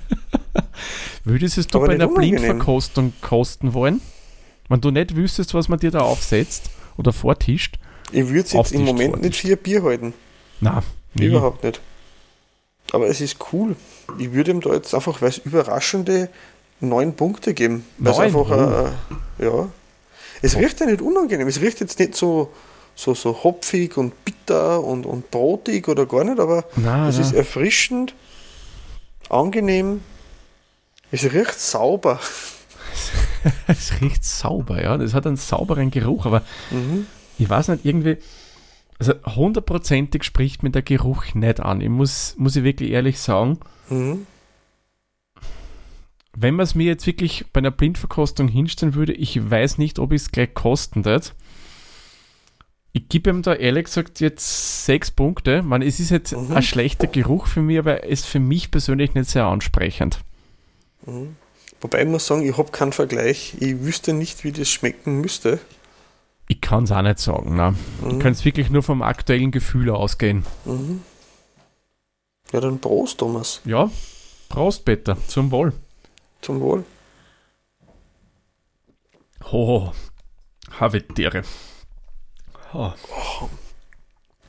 Würdest 1.25 1.59
es 1.59 1.67
du 1.67 1.79
Aber 1.79 1.89
bei 1.89 1.95
einer 1.95 2.09
unangenehm. 2.09 2.37
Blindverkostung 2.43 3.13
kosten 3.23 3.73
wollen? 3.75 4.01
Wenn 4.69 4.81
du 4.81 4.91
nicht 4.91 5.17
wüsstest, 5.17 5.55
was 5.55 5.69
man 5.69 5.79
dir 5.79 5.91
da 5.91 6.01
aufsetzt 6.01 6.71
oder 6.97 7.13
vortischt? 7.13 7.79
Ich 8.13 8.27
würde 8.27 8.39
jetzt 8.39 8.55
Auf 8.55 8.73
im 8.73 8.85
Moment 8.85 9.11
Sport. 9.11 9.23
nicht 9.23 9.37
vier 9.37 9.57
Bier 9.57 9.83
halten. 9.83 10.15
Na. 10.61 10.83
Überhaupt 11.19 11.65
nicht. 11.65 11.81
Aber 12.93 13.07
es 13.09 13.21
ist 13.21 13.37
cool. 13.53 13.77
Ich 14.19 14.33
würde 14.33 14.51
ihm 14.51 14.61
da 14.61 14.75
jetzt 14.75 14.95
einfach, 14.95 15.21
weil 15.23 15.31
es 15.31 15.39
überraschende 15.39 16.29
neun 16.81 17.17
Punkte 17.17 17.55
geben. 17.55 17.85
Weil 17.99 18.13
es 18.13 18.19
Neun? 18.19 18.27
einfach, 18.27 18.51
äh, 18.51 19.45
ja. 19.45 19.69
Es 20.45 20.57
riecht 20.57 20.79
ja 20.81 20.87
nicht 20.87 21.01
unangenehm. 21.01 21.49
Es 21.49 21.61
riecht 21.61 21.81
jetzt 21.81 21.99
nicht 21.99 22.15
so, 22.15 22.53
so, 22.95 23.15
so 23.15 23.43
hopfig 23.45 23.97
und 23.97 24.25
bitter 24.25 24.83
und, 24.85 25.07
und 25.07 25.31
brotig 25.31 25.89
oder 25.89 26.07
gar 26.07 26.25
nicht, 26.25 26.39
aber 26.39 26.65
Na, 26.77 27.09
es 27.09 27.17
na. 27.17 27.23
ist 27.23 27.33
erfrischend, 27.33 28.15
angenehm. 29.31 30.01
Es 31.11 31.25
riecht 31.33 31.59
sauber. 31.59 32.21
es 33.69 34.01
riecht 34.01 34.25
sauber, 34.25 34.83
ja. 34.83 34.97
Das 34.99 35.15
hat 35.15 35.27
einen 35.27 35.37
sauberen 35.37 35.91
Geruch, 35.91 36.27
aber 36.27 36.43
Mhm. 36.71 37.07
ich 37.39 37.49
weiß 37.49 37.69
nicht, 37.69 37.85
irgendwie, 37.85 38.19
also 38.99 39.15
hundertprozentig 39.25 40.25
spricht 40.25 40.63
mir 40.63 40.71
der 40.71 40.83
Geruch 40.83 41.25
nicht 41.35 41.61
an. 41.61 41.81
Ich 41.81 41.89
muss, 41.89 42.35
muss 42.37 42.57
ich 42.57 42.65
wirklich 42.65 42.91
ehrlich 42.91 43.19
sagen, 43.19 43.59
Mhm. 43.89 44.27
Wenn 46.45 46.57
man 46.57 46.65
es 46.65 46.75
mir 46.75 46.85
jetzt 46.85 47.07
wirklich 47.07 47.47
bei 47.55 47.59
einer 47.59 47.71
Blindverkostung 47.71 48.49
hinstellen 48.49 48.95
würde, 48.95 49.15
ich 49.15 49.51
weiß 49.51 49.79
nicht, 49.79 49.99
ob 49.99 50.13
ich 50.13 50.21
es 50.23 50.31
gleich 50.31 50.53
kosten 50.53 51.07
wird. 51.07 51.35
Ich 52.93 53.09
gebe 53.09 53.31
ihm 53.31 53.41
da 53.41 53.55
ehrlich 53.55 53.87
gesagt 53.87 54.21
jetzt 54.21 54.85
sechs 54.85 55.11
Punkte. 55.11 55.63
Man, 55.63 55.81
es 55.81 56.01
ist 56.01 56.11
jetzt 56.11 56.33
Mhm. 56.37 56.53
ein 56.53 56.63
schlechter 56.63 57.07
Geruch 57.07 57.47
für 57.47 57.63
mich, 57.63 57.79
aber 57.79 58.03
er 58.03 58.09
ist 58.11 58.27
für 58.27 58.41
mich 58.41 58.71
persönlich 58.71 59.15
nicht 59.15 59.31
sehr 59.31 59.47
ansprechend. 59.47 60.21
Wobei 61.81 62.03
ich 62.03 62.09
muss 62.09 62.27
sagen, 62.27 62.47
ich 62.47 62.59
habe 62.59 62.71
keinen 62.71 62.93
Vergleich. 62.93 63.55
Ich 63.61 63.81
wüsste 63.81 64.13
nicht, 64.13 64.45
wie 64.45 64.53
das 64.53 64.69
schmecken 64.69 65.23
müsste. 65.23 65.59
Ich 66.47 66.61
kann 66.61 66.85
es 66.85 66.93
auch 66.93 67.01
nicht 67.01 67.21
sagen. 67.21 67.57
Ne? 67.57 67.75
Ich 68.11 68.19
kann 68.19 68.33
es 68.33 68.45
wirklich 68.45 68.69
nur 68.69 68.83
vom 68.83 69.01
aktuellen 69.01 69.51
Gefühl 69.51 69.89
ausgehen. 69.89 70.45
Mhm. 70.67 71.01
Ja, 72.53 72.61
dann 72.61 72.79
Prost, 72.81 73.17
Thomas. 73.19 73.63
Ja, 73.65 73.91
Prost, 74.51 74.85
Peter. 74.85 75.17
Zum 75.27 75.51
Wohl. 75.51 75.73
Zum 76.45 76.61
Wohl. 76.61 76.85
Oh, 79.51 79.93
Havetiere. 80.79 81.43
Oh, 82.75 82.93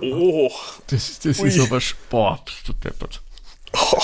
Oh, 0.01 0.51
das 0.87 1.19
das 1.19 1.39
Ui. 1.39 1.47
ist 1.47 1.59
aber 1.59 1.79
Sport. 1.79 2.51
du 2.67 2.73
deppert. 2.73 3.21
oh. 3.73 4.01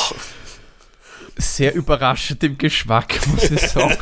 Sehr 1.35 1.73
überraschend 1.75 2.41
im 2.45 2.57
Geschmack, 2.57 3.19
muss 3.27 3.51
ich 3.51 3.59
sagen. 3.59 3.97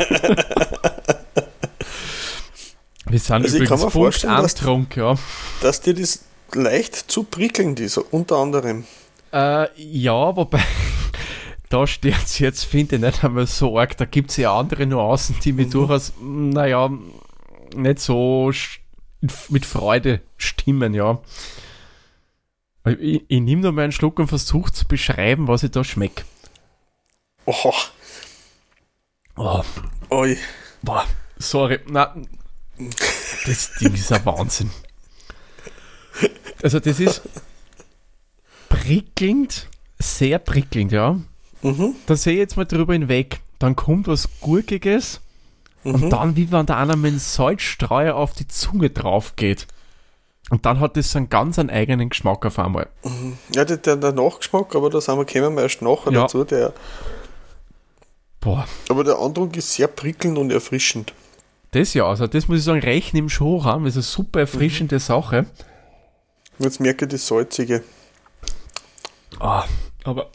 Wir 3.06 3.20
sind 3.20 3.44
Also 3.44 3.48
ich 3.58 3.64
übrigens 3.64 3.86
mir 3.86 3.90
Punkt 3.90 4.26
Antrunk, 4.26 4.98
ja. 4.98 5.16
dass 5.62 5.82
dir 5.82 5.96
das 5.96 6.26
leicht 6.54 6.96
zu 6.96 7.24
prickelnd 7.24 7.80
ist, 7.80 7.98
unter 7.98 8.36
anderem. 8.38 8.86
Äh, 9.34 9.68
ja, 9.82 10.36
wobei, 10.36 10.64
da 11.70 11.86
steht 11.88 12.18
es 12.24 12.40
jetzt, 12.40 12.64
finde 12.66 12.96
ich, 12.96 13.02
nicht 13.02 13.24
einmal 13.24 13.48
so 13.48 13.78
arg. 13.80 13.96
Da 13.98 14.06
gibt 14.06 14.32
es 14.32 14.38
ja 14.38 14.58
andere 14.58 14.86
Nuancen, 14.86 15.36
die 15.44 15.54
mich 15.54 15.70
durchaus, 15.70 16.14
naja, 16.22 16.90
nicht 17.76 18.00
so 18.00 18.52
mit 19.50 19.66
Freude 19.66 20.22
stimmen, 20.38 20.94
ja. 20.94 21.20
Ich, 22.88 23.24
ich 23.28 23.42
nehme 23.42 23.62
nur 23.62 23.72
mal 23.72 23.84
einen 23.84 23.92
Schluck 23.92 24.18
und 24.20 24.28
versuche 24.28 24.72
zu 24.72 24.88
beschreiben, 24.88 25.48
was 25.48 25.64
ich 25.64 25.72
da 25.72 25.84
schmecke. 25.84 26.24
Oh, 27.46 27.74
Oh, 29.36 29.64
oi. 30.10 30.38
boah, 30.82 31.06
sorry, 31.38 31.80
na, 31.88 32.14
das 33.46 33.74
Ding 33.80 33.94
ist 33.94 34.12
ein 34.12 34.26
Wahnsinn. 34.26 34.70
Also, 36.62 36.80
das 36.82 37.00
ist 37.00 37.22
prickelnd, 38.68 39.68
sehr 39.98 40.40
prickelnd, 40.40 40.92
ja. 40.92 41.20
Mhm. 41.62 41.96
Da 42.06 42.16
sehe 42.16 42.34
ich 42.34 42.40
jetzt 42.40 42.58
mal 42.58 42.66
drüber 42.66 42.94
hinweg. 42.94 43.42
Dann 43.60 43.76
kommt 43.76 44.08
was 44.08 44.30
Gurkiges 44.42 45.22
Mhm. 45.84 45.94
und 45.96 46.10
dann, 46.10 46.36
wie 46.36 46.52
wenn 46.52 46.66
da 46.66 46.78
einer 46.78 46.96
mit 46.98 47.10
einem 47.12 47.20
Salzstreuer 47.20 48.16
auf 48.16 48.34
die 48.34 48.48
Zunge 48.48 48.90
drauf 48.90 49.36
geht. 49.38 49.66
Und 50.50 50.66
dann 50.66 50.80
hat 50.80 50.98
das 50.98 51.12
so 51.12 51.20
einen 51.20 51.30
ganz 51.30 51.58
einen 51.60 51.70
eigenen 51.70 52.10
Geschmack 52.10 52.46
auf 52.46 52.58
einmal. 52.60 52.90
Ja, 53.54 53.64
der, 53.66 53.78
der, 53.78 54.12
Nachgeschmack, 54.12 54.76
aber 54.76 54.90
da 54.90 55.00
sind 55.00 55.18
wir, 55.18 55.26
kommen 55.26 55.56
wir 55.56 55.64
erst 55.64 55.82
nachher 55.82 56.12
Ja. 56.12 56.22
dazu. 56.24 56.44
Der, 56.44 56.74
Boah, 58.42 58.66
aber 58.90 59.04
der 59.04 59.20
Eindruck 59.20 59.56
ist 59.58 59.74
sehr 59.74 59.88
prickelnd 59.88 60.38
und 60.38 60.52
erfrischend. 60.52 61.14
das 61.72 61.94
ja, 61.94 62.06
also 62.06 62.26
das 62.26 62.48
muss 62.48 62.60
ich 62.60 62.64
sagen, 62.64 62.80
rechnen 62.80 63.24
im 63.24 63.30
Showraum 63.30 63.86
ist 63.86 63.96
eine 63.96 64.04
super 64.04 64.40
erfrischende 64.42 65.00
Sache. 65.00 65.46
Und 66.58 66.66
Jetzt 66.66 66.80
merke 66.80 67.06
ich 67.06 67.12
das 67.12 67.28
Salzige. 67.28 67.84
Ah, 69.40 69.66
aber 70.04 70.30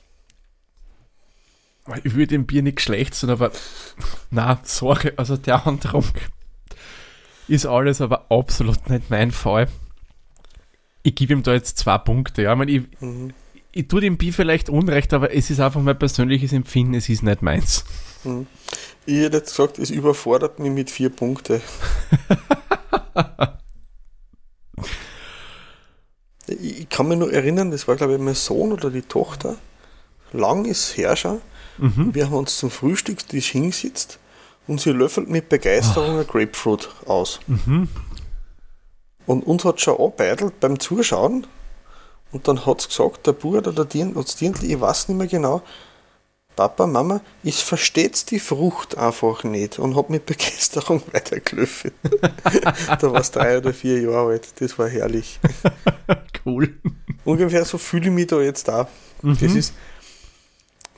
ich 2.03 2.15
würde 2.15 2.29
dem 2.29 2.47
Bier 2.47 2.63
nicht 2.63 2.81
schlecht 2.81 3.15
sein, 3.15 3.31
aber 3.31 3.51
na, 4.31 4.59
sorry, 4.65 5.13
also 5.17 5.37
der 5.37 5.67
Antrunk 5.67 6.31
ist 7.47 7.67
alles 7.67 8.01
aber 8.01 8.31
absolut 8.31 8.89
nicht 8.89 9.11
mein 9.11 9.31
Fall. 9.31 9.69
Ich 11.03 11.15
gebe 11.15 11.35
ihm 11.35 11.43
da 11.43 11.53
jetzt 11.53 11.77
zwei 11.79 11.99
Punkte. 11.99 12.43
Ja, 12.43 12.53
ich, 12.53 12.59
meine, 12.59 12.71
ich, 12.73 12.83
Mhm. 13.01 13.35
ich 13.73 13.87
tue 13.89 14.01
dem 14.01 14.17
Bier 14.17 14.33
vielleicht 14.33 14.71
Unrecht, 14.71 15.13
aber 15.13 15.35
es 15.35 15.51
ist 15.51 15.61
einfach 15.61 15.83
mein 15.83 15.99
persönliches 15.99 16.55
Empfinden, 16.55 16.95
es 16.95 17.11
ist 17.11 17.23
nicht 17.23 17.43
meins. 17.43 17.85
Ich 19.05 19.17
hätte 19.19 19.37
jetzt 19.37 19.51
gesagt, 19.51 19.79
es 19.79 19.91
überfordert 19.91 20.59
mich 20.59 20.71
mit 20.73 20.91
vier 20.91 21.11
Punkte. 21.11 21.61
ich, 26.47 26.89
kann 26.89 27.09
mich 27.09 27.19
nur 27.19 27.31
erinnern, 27.31 27.71
das 27.71 27.87
war 27.87 27.97
glaube 27.97 28.15
ich 28.15 28.21
mein 28.21 28.35
Sohn 28.35 28.73
oder 28.73 28.89
die 28.91 29.03
Tochter. 29.03 29.57
Lang 30.33 30.65
ist 30.65 30.97
her 30.97 31.17
schon. 31.17 31.43
Mhm. 31.79 32.15
Wir 32.15 32.27
haben 32.27 32.35
uns 32.35 32.59
zum 32.59 32.71
Frühstückstisch 32.71 33.51
hingesetzt 33.51 34.19
und 34.67 34.81
sie 34.81 34.91
löffelt 34.91 35.29
mit 35.29 35.49
Begeisterung 35.49 36.19
ein 36.19 36.27
Grapefruit 36.27 36.89
aus. 37.07 37.41
Mhm. 37.47 37.89
Und 39.27 39.47
uns 39.47 39.65
hat 39.65 39.81
schon 39.81 39.99
anbeidelt 39.99 40.61
beim 40.61 40.79
Zuschauen. 40.79 41.47
Und 42.33 42.49
dann 42.49 42.67
hat 42.67 42.81
es 42.81 42.89
gesagt, 42.89 43.27
der 43.27 43.33
Bruder 43.33 43.71
oder 43.71 43.85
der 43.85 44.15
hat's 44.15 44.37
Dirndl, 44.37 44.65
ich 44.65 44.81
weiß 44.81 45.09
nicht 45.09 45.17
mehr 45.17 45.29
genau, 45.29 45.63
Papa, 46.57 46.87
Mama, 46.87 47.21
ich 47.43 47.65
versteht's 47.65 48.25
die 48.27 48.39
Frucht 48.39 48.97
einfach 48.97 49.43
nicht 49.43 49.79
und 49.79 49.97
hab 49.97 50.09
mit 50.09 50.27
Begeisterung 50.27 51.03
weitergelöffelt. 51.13 51.95
da 53.01 53.13
war 53.13 53.21
es 53.21 53.31
drei 53.33 53.59
oder 53.59 53.75
vier 53.75 54.01
Jahre 54.01 54.33
alt. 54.33 54.61
Das 54.61 54.79
war 54.79 54.89
herrlich. 54.89 55.41
Cool. 56.47 56.75
Ungefähr 57.25 57.65
so 57.65 57.79
fühle 57.79 58.09
ich 58.09 58.13
mich 58.13 58.27
da 58.27 58.39
jetzt 58.39 58.69
da. 58.69 58.87
Das 59.23 59.41
ist 59.41 59.73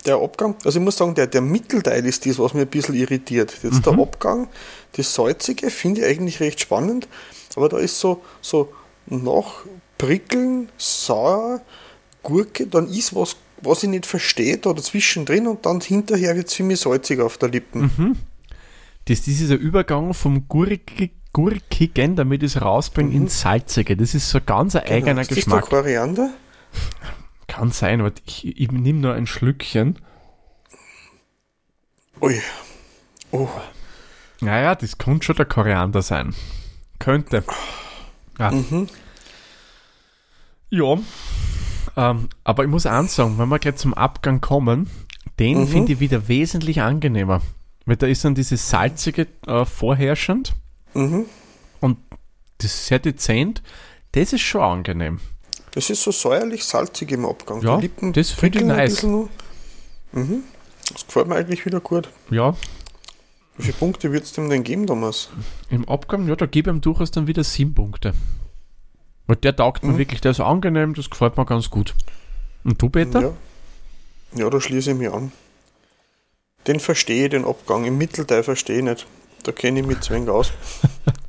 der 0.07 0.17
Abgang, 0.17 0.55
also 0.65 0.79
ich 0.79 0.85
muss 0.85 0.97
sagen, 0.97 1.15
der, 1.15 1.27
der 1.27 1.41
Mittelteil 1.41 2.05
ist 2.07 2.25
das, 2.27 2.39
was 2.39 2.55
mich 2.55 2.63
ein 2.63 2.69
bisschen 2.69 2.95
irritiert. 2.95 3.53
Jetzt 3.63 3.85
der 3.85 3.99
Abgang, 3.99 4.49
das 4.93 5.13
Salzige 5.13 5.71
finde 5.71 6.01
ich 6.03 6.07
eigentlich 6.07 6.41
recht 6.41 6.61
spannend, 6.61 7.09
aber 7.57 7.69
da 7.69 7.79
ist 7.79 7.99
so, 7.99 8.23
so 8.41 8.73
nach 9.07 9.65
Prickeln, 9.99 10.69
Sauer, 10.77 11.61
Gurke, 12.23 12.67
dann 12.67 12.89
ist 12.89 13.15
was, 13.15 13.37
was 13.63 13.83
ich 13.83 13.89
nicht 13.89 14.07
verstehe, 14.07 14.59
da 14.59 14.73
dazwischen 14.73 15.27
und 15.47 15.65
dann 15.67 15.81
hinterher 15.81 16.37
wird 16.37 16.49
es 16.49 16.55
für 16.55 16.63
mich 16.63 16.81
salzig 16.81 17.21
auf 17.21 17.39
der 17.39 17.49
Lippen. 17.51 18.17
Das, 19.07 19.21
das 19.21 19.29
ist 19.29 19.51
ein 19.51 19.59
Übergang 19.59 20.15
vom 20.15 20.49
Gurki, 20.49 21.13
Gurkigen, 21.33 22.17
damit 22.17 22.43
ich 22.43 22.57
es 22.57 22.63
rausbringe, 22.63 23.15
ins 23.15 23.41
Salzige. 23.41 23.97
Das 23.97 24.15
ist 24.15 24.31
so 24.31 24.41
ganz 24.45 24.75
ein 24.75 24.85
eigener 24.85 25.01
Genau. 25.05 25.21
ist 25.21 25.31
das 25.31 25.37
Geschmack. 25.37 25.69
der 25.69 25.81
Koriander? 25.83 26.31
Kann 27.57 27.71
sein, 27.71 28.01
aber 28.01 28.13
ich, 28.27 28.61
ich 28.61 28.71
nehme 28.71 29.01
nur 29.01 29.15
ein 29.15 29.27
Schlückchen. 29.27 29.99
Ui. 32.21 32.39
Oh, 33.31 33.49
Naja, 34.43 34.75
das 34.75 34.99
könnte 34.99 35.25
schon 35.25 35.37
der 35.37 35.47
Koriander 35.47 36.03
sein. 36.03 36.35
Könnte. 36.99 37.45
Ja. 38.39 38.53
Ja. 40.69 40.99
Ähm, 41.97 42.29
aber 42.45 42.65
ich 42.65 42.69
muss 42.69 42.85
eins 42.85 43.15
sagen, 43.15 43.39
wenn 43.39 43.49
wir 43.49 43.59
gleich 43.59 43.77
zum 43.77 43.95
Abgang 43.95 44.43
kommen, 44.43 44.91
den 45.39 45.67
finde 45.67 45.95
ich 45.95 46.01
wieder 46.01 46.29
wesentlich 46.29 46.83
angenehmer. 46.83 47.41
Weil 47.87 47.97
da 47.97 48.07
ist 48.07 48.23
dann 48.23 48.35
dieses 48.35 48.69
salzige 48.69 49.29
äh, 49.47 49.65
vorherrschend 49.65 50.55
mhm. 50.93 51.25
und 51.81 51.97
das 52.59 52.67
ist 52.67 52.87
sehr 52.89 52.99
dezent. 52.99 53.63
Das 54.13 54.35
ist 54.35 54.43
schon 54.43 54.61
angenehm. 54.61 55.21
Das 55.77 55.91
ist 55.91 56.03
so 56.03 56.11
säuerlich-salzig 56.11 57.13
im 57.13 57.27
Abgang. 57.27 57.61
Ja, 57.61 57.77
Die 57.77 57.83
Lippen 57.83 58.15
das 58.15 58.31
finde 58.31 58.61
ich 58.61 58.65
nice. 58.65 59.03
Mhm. 59.03 60.43
Das 60.91 61.07
gefällt 61.07 61.27
mir 61.27 61.35
eigentlich 61.35 61.67
wieder 61.67 61.81
gut. 61.81 62.09
Ja, 62.31 62.57
Wie 63.59 63.65
viele 63.65 63.75
Punkte 63.75 64.11
wird 64.11 64.25
es 64.25 64.33
dem 64.33 64.49
denn 64.49 64.65
geben, 64.65 64.87
Thomas? 64.87 65.29
im 65.69 65.87
Abgang, 65.87 66.27
ja, 66.29 66.35
da 66.35 66.47
gebe 66.47 66.71
ich 66.71 66.77
ihm 66.77 66.81
durchaus 66.81 67.11
dann 67.11 67.27
wieder 67.27 67.45
sieben 67.45 67.75
Punkte. 67.75 68.15
Weil 69.27 69.37
der 69.37 69.55
taugt 69.55 69.83
mir 69.83 69.99
wirklich, 69.99 70.23
der 70.23 70.31
ist 70.31 70.41
angenehm, 70.41 70.95
das 70.95 71.11
gefällt 71.11 71.37
mir 71.37 71.45
ganz 71.45 71.69
gut. 71.69 71.95
Und 72.65 72.81
du, 72.81 72.89
Peter? 72.89 73.21
Ja. 73.21 73.33
ja, 74.35 74.49
da 74.49 74.59
schließe 74.59 74.93
ich 74.93 74.97
mich 74.97 75.13
an. 75.13 75.31
Den 76.67 76.81
verstehe 76.81 77.25
ich, 77.25 77.31
den 77.33 77.45
Abgang. 77.45 77.85
Im 77.85 77.99
Mittelteil 77.99 78.43
verstehe 78.45 78.79
ich 78.79 78.85
nicht. 78.85 79.07
Da 79.43 79.53
kenne 79.53 79.81
ich 79.81 79.87
mich 79.87 80.01
zu 80.01 80.15
wenig 80.15 80.31
aus. 80.31 80.53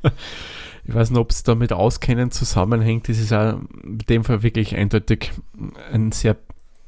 ich 0.88 0.94
weiß 0.94 1.10
nicht, 1.10 1.18
ob 1.18 1.30
es 1.30 1.42
damit 1.42 1.70
Auskennen 1.74 2.30
zusammenhängt. 2.30 3.10
Das 3.10 3.18
ist 3.18 3.30
auch 3.30 3.60
in 3.84 3.98
dem 4.08 4.24
Fall 4.24 4.42
wirklich 4.42 4.74
eindeutig 4.74 5.32
eine 5.92 6.12
sehr 6.14 6.36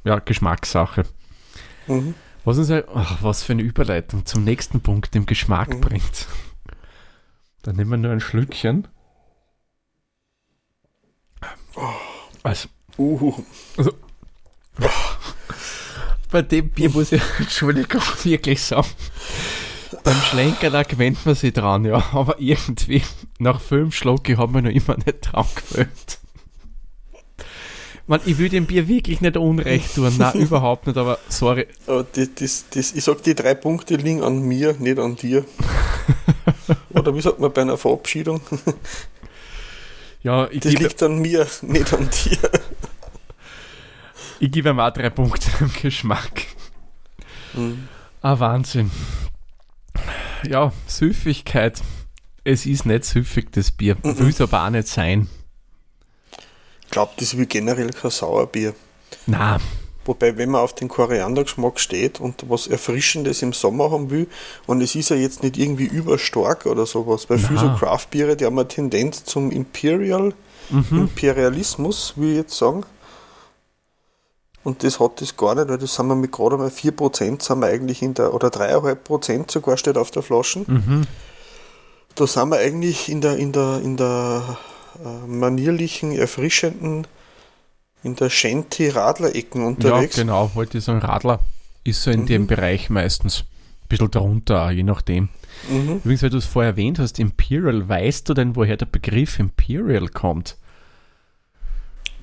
ja, 0.03 0.17
Geschmackssache. 0.17 1.03
Mhm. 1.85 2.15
Was 2.43 2.57
uns 2.57 2.71
halt, 2.71 2.87
ach, 2.91 3.21
was 3.21 3.43
für 3.43 3.53
eine 3.53 3.61
Überleitung 3.61 4.25
zum 4.25 4.43
nächsten 4.43 4.81
Punkt, 4.81 5.13
dem 5.13 5.27
Geschmack 5.27 5.75
mhm. 5.75 5.81
bringt. 5.81 6.27
Dann 7.61 7.75
nehmen 7.75 7.91
wir 7.91 7.97
nur 7.97 8.11
ein 8.11 8.19
Schlückchen. 8.19 8.87
Also, 12.41 12.69
uh. 12.97 13.35
also 13.77 13.93
bei 16.31 16.41
dem 16.41 16.69
Bier 16.69 16.89
muss 16.89 17.11
ich, 17.11 17.21
Entschuldigung, 17.39 18.01
wirklich 18.23 18.63
sagen, 18.63 18.87
beim 20.03 20.21
Schlenker, 20.21 20.69
da 20.69 20.83
gewöhnt 20.83 21.25
man 21.25 21.35
sich 21.35 21.53
dran, 21.53 21.85
ja, 21.85 22.03
aber 22.13 22.39
irgendwie, 22.39 23.03
nach 23.39 23.59
fünf 23.59 23.95
Schlucken 23.95 24.37
haben 24.37 24.53
wir 24.53 24.61
noch 24.61 24.71
immer 24.71 24.97
nicht 24.97 25.31
dran 25.31 25.45
gewöhnt. 25.55 26.19
Man, 28.07 28.19
ich 28.25 28.37
will 28.37 28.49
dem 28.49 28.65
Bier 28.65 28.87
wirklich 28.87 29.21
nicht 29.21 29.37
unrecht 29.37 29.95
tun, 29.95 30.13
nein, 30.17 30.33
überhaupt 30.39 30.87
nicht, 30.87 30.97
aber 30.97 31.19
sorry. 31.29 31.67
Aber 31.87 32.03
das, 32.03 32.29
das, 32.35 32.65
das, 32.69 32.91
ich 32.93 33.03
sag, 33.03 33.23
die 33.23 33.35
drei 33.35 33.53
Punkte 33.53 33.95
liegen 33.95 34.23
an 34.23 34.39
mir, 34.41 34.73
nicht 34.79 34.99
an 34.99 35.15
dir. 35.15 35.45
Oder 36.93 37.15
wie 37.15 37.21
sagt 37.21 37.39
man 37.39 37.53
bei 37.53 37.61
einer 37.61 37.77
Verabschiedung? 37.77 38.41
Ja, 40.23 40.47
ich 40.51 40.59
das 40.59 40.73
liegt 40.73 41.01
an 41.01 41.17
mir, 41.17 41.47
nicht 41.63 41.93
an 41.93 42.07
dir. 42.07 42.37
Ich 44.39 44.51
gebe 44.51 44.69
ihm 44.69 44.79
auch 44.79 44.91
drei 44.91 45.09
Punkte 45.09 45.49
im 45.59 45.71
Geschmack. 45.73 46.45
Mhm. 47.53 47.87
Ah, 48.21 48.39
Wahnsinn. 48.39 48.91
Ja, 50.43 50.71
Süffigkeit. 50.87 51.81
Es 52.43 52.65
ist 52.65 52.85
nicht 52.85 53.05
süffig, 53.05 53.51
das 53.51 53.71
Bier. 53.71 53.97
Mhm. 54.03 54.17
Will 54.19 54.29
es 54.29 54.41
aber 54.41 54.65
auch 54.65 54.69
nicht 54.69 54.87
sein. 54.87 55.27
Ich 56.83 56.91
glaube, 56.91 57.13
das 57.17 57.37
will 57.37 57.45
generell 57.45 57.91
kein 57.91 58.11
Sauerbier. 58.11 58.73
Na. 59.27 59.59
Wobei, 60.03 60.35
wenn 60.35 60.49
man 60.49 60.61
auf 60.61 60.73
den 60.73 60.87
Koriandergeschmack 60.87 61.79
steht 61.79 62.19
und 62.19 62.49
was 62.49 62.65
Erfrischendes 62.65 63.43
im 63.43 63.53
Sommer 63.53 63.91
haben 63.91 64.09
will, 64.09 64.27
und 64.65 64.81
es 64.81 64.95
ist 64.95 65.09
ja 65.09 65.15
jetzt 65.15 65.43
nicht 65.43 65.57
irgendwie 65.57 65.85
überstark 65.85 66.65
oder 66.65 66.87
sowas, 66.87 67.29
weil 67.29 67.37
viele 67.37 67.59
so 67.59 67.69
Craft-Biere, 67.75 68.35
die 68.35 68.45
haben 68.45 68.57
eine 68.57 68.67
Tendenz 68.67 69.23
zum 69.23 69.51
Imperial, 69.51 70.33
mhm. 70.71 71.01
Imperialismus, 71.01 72.13
will 72.15 72.31
ich 72.31 72.37
jetzt 72.37 72.57
sagen. 72.57 72.83
Und 74.63 74.83
das 74.83 74.99
hat 74.99 75.21
das 75.21 75.35
gar 75.37 75.55
nicht, 75.55 75.69
weil 75.69 75.77
das 75.77 75.95
sind 75.95 76.07
wir 76.07 76.15
mit 76.15 76.31
gerade 76.31 76.57
mal 76.57 76.69
4% 76.69 77.41
sind 77.41 77.59
wir 77.59 77.67
eigentlich 77.67 78.01
in 78.01 78.13
der, 78.13 78.33
oder 78.33 78.49
3,5% 78.49 79.51
sogar 79.51 79.77
steht 79.77 79.97
auf 79.97 80.11
der 80.11 80.21
Flasche. 80.21 80.59
Mhm. 80.67 81.07
Da 82.15 82.27
sind 82.27 82.49
wir 82.49 82.57
eigentlich 82.57 83.09
in 83.09 83.21
der, 83.21 83.37
in 83.37 83.51
der, 83.51 83.81
in 83.83 83.97
der 83.97 84.57
äh, 85.03 85.27
manierlichen, 85.27 86.11
erfrischenden 86.11 87.07
in 88.03 88.15
der 88.15 88.29
Shanty-Radler-Ecken 88.29 89.63
unterwegs. 89.63 90.17
Ja, 90.17 90.23
genau, 90.23 90.51
wollte 90.55 90.77
ich 90.79 90.83
sagen, 90.83 90.99
Radler 90.99 91.39
ist 91.83 92.03
so 92.03 92.11
in 92.11 92.21
mhm. 92.21 92.25
dem 92.25 92.47
Bereich 92.47 92.89
meistens. 92.89 93.41
Ein 93.83 93.87
bisschen 93.97 94.11
darunter, 94.11 94.71
je 94.71 94.83
nachdem. 94.83 95.29
Mhm. 95.69 95.97
Übrigens, 95.97 96.23
weil 96.23 96.29
du 96.29 96.37
es 96.37 96.45
vorher 96.45 96.71
erwähnt 96.71 96.97
hast, 96.97 97.19
Imperial, 97.19 97.87
weißt 97.87 98.27
du 98.27 98.33
denn, 98.33 98.55
woher 98.55 98.77
der 98.77 98.85
Begriff 98.85 99.37
Imperial 99.37 100.07
kommt? 100.07 100.57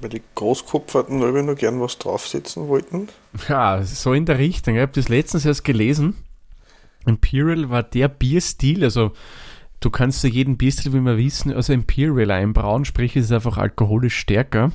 Weil 0.00 0.10
die 0.10 0.22
Großkopferten 0.34 1.18
Leute 1.18 1.42
noch 1.42 1.56
gern 1.56 1.80
was 1.80 1.98
draufsetzen 1.98 2.68
wollten. 2.68 3.08
Ja, 3.48 3.82
so 3.82 4.12
in 4.12 4.26
der 4.26 4.38
Richtung. 4.38 4.76
Ich 4.76 4.80
habe 4.80 4.92
das 4.92 5.08
letztens 5.08 5.44
erst 5.44 5.64
gelesen. 5.64 6.14
Imperial 7.06 7.70
war 7.70 7.82
der 7.82 8.08
Bierstil, 8.08 8.84
also 8.84 9.12
du 9.80 9.90
kannst 9.90 10.20
zu 10.20 10.28
jedem 10.28 10.56
Bierstil, 10.56 10.92
wie 10.92 11.00
wir 11.00 11.16
wissen, 11.16 11.52
also 11.52 11.72
Imperial 11.72 12.30
einbrauen, 12.30 12.84
sprich 12.84 13.16
es 13.16 13.26
ist 13.26 13.32
einfach 13.32 13.56
alkoholisch 13.58 14.16
stärker. 14.16 14.72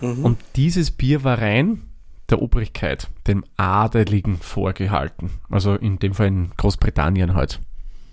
Mhm. 0.00 0.24
Und 0.24 0.38
dieses 0.56 0.90
Bier 0.90 1.24
war 1.24 1.38
rein 1.38 1.82
der 2.30 2.42
Obrigkeit, 2.42 3.08
dem 3.26 3.44
Adeligen 3.56 4.38
vorgehalten. 4.38 5.30
Also 5.50 5.74
in 5.74 5.98
dem 5.98 6.14
Fall 6.14 6.28
in 6.28 6.50
Großbritannien 6.56 7.34
halt. 7.34 7.60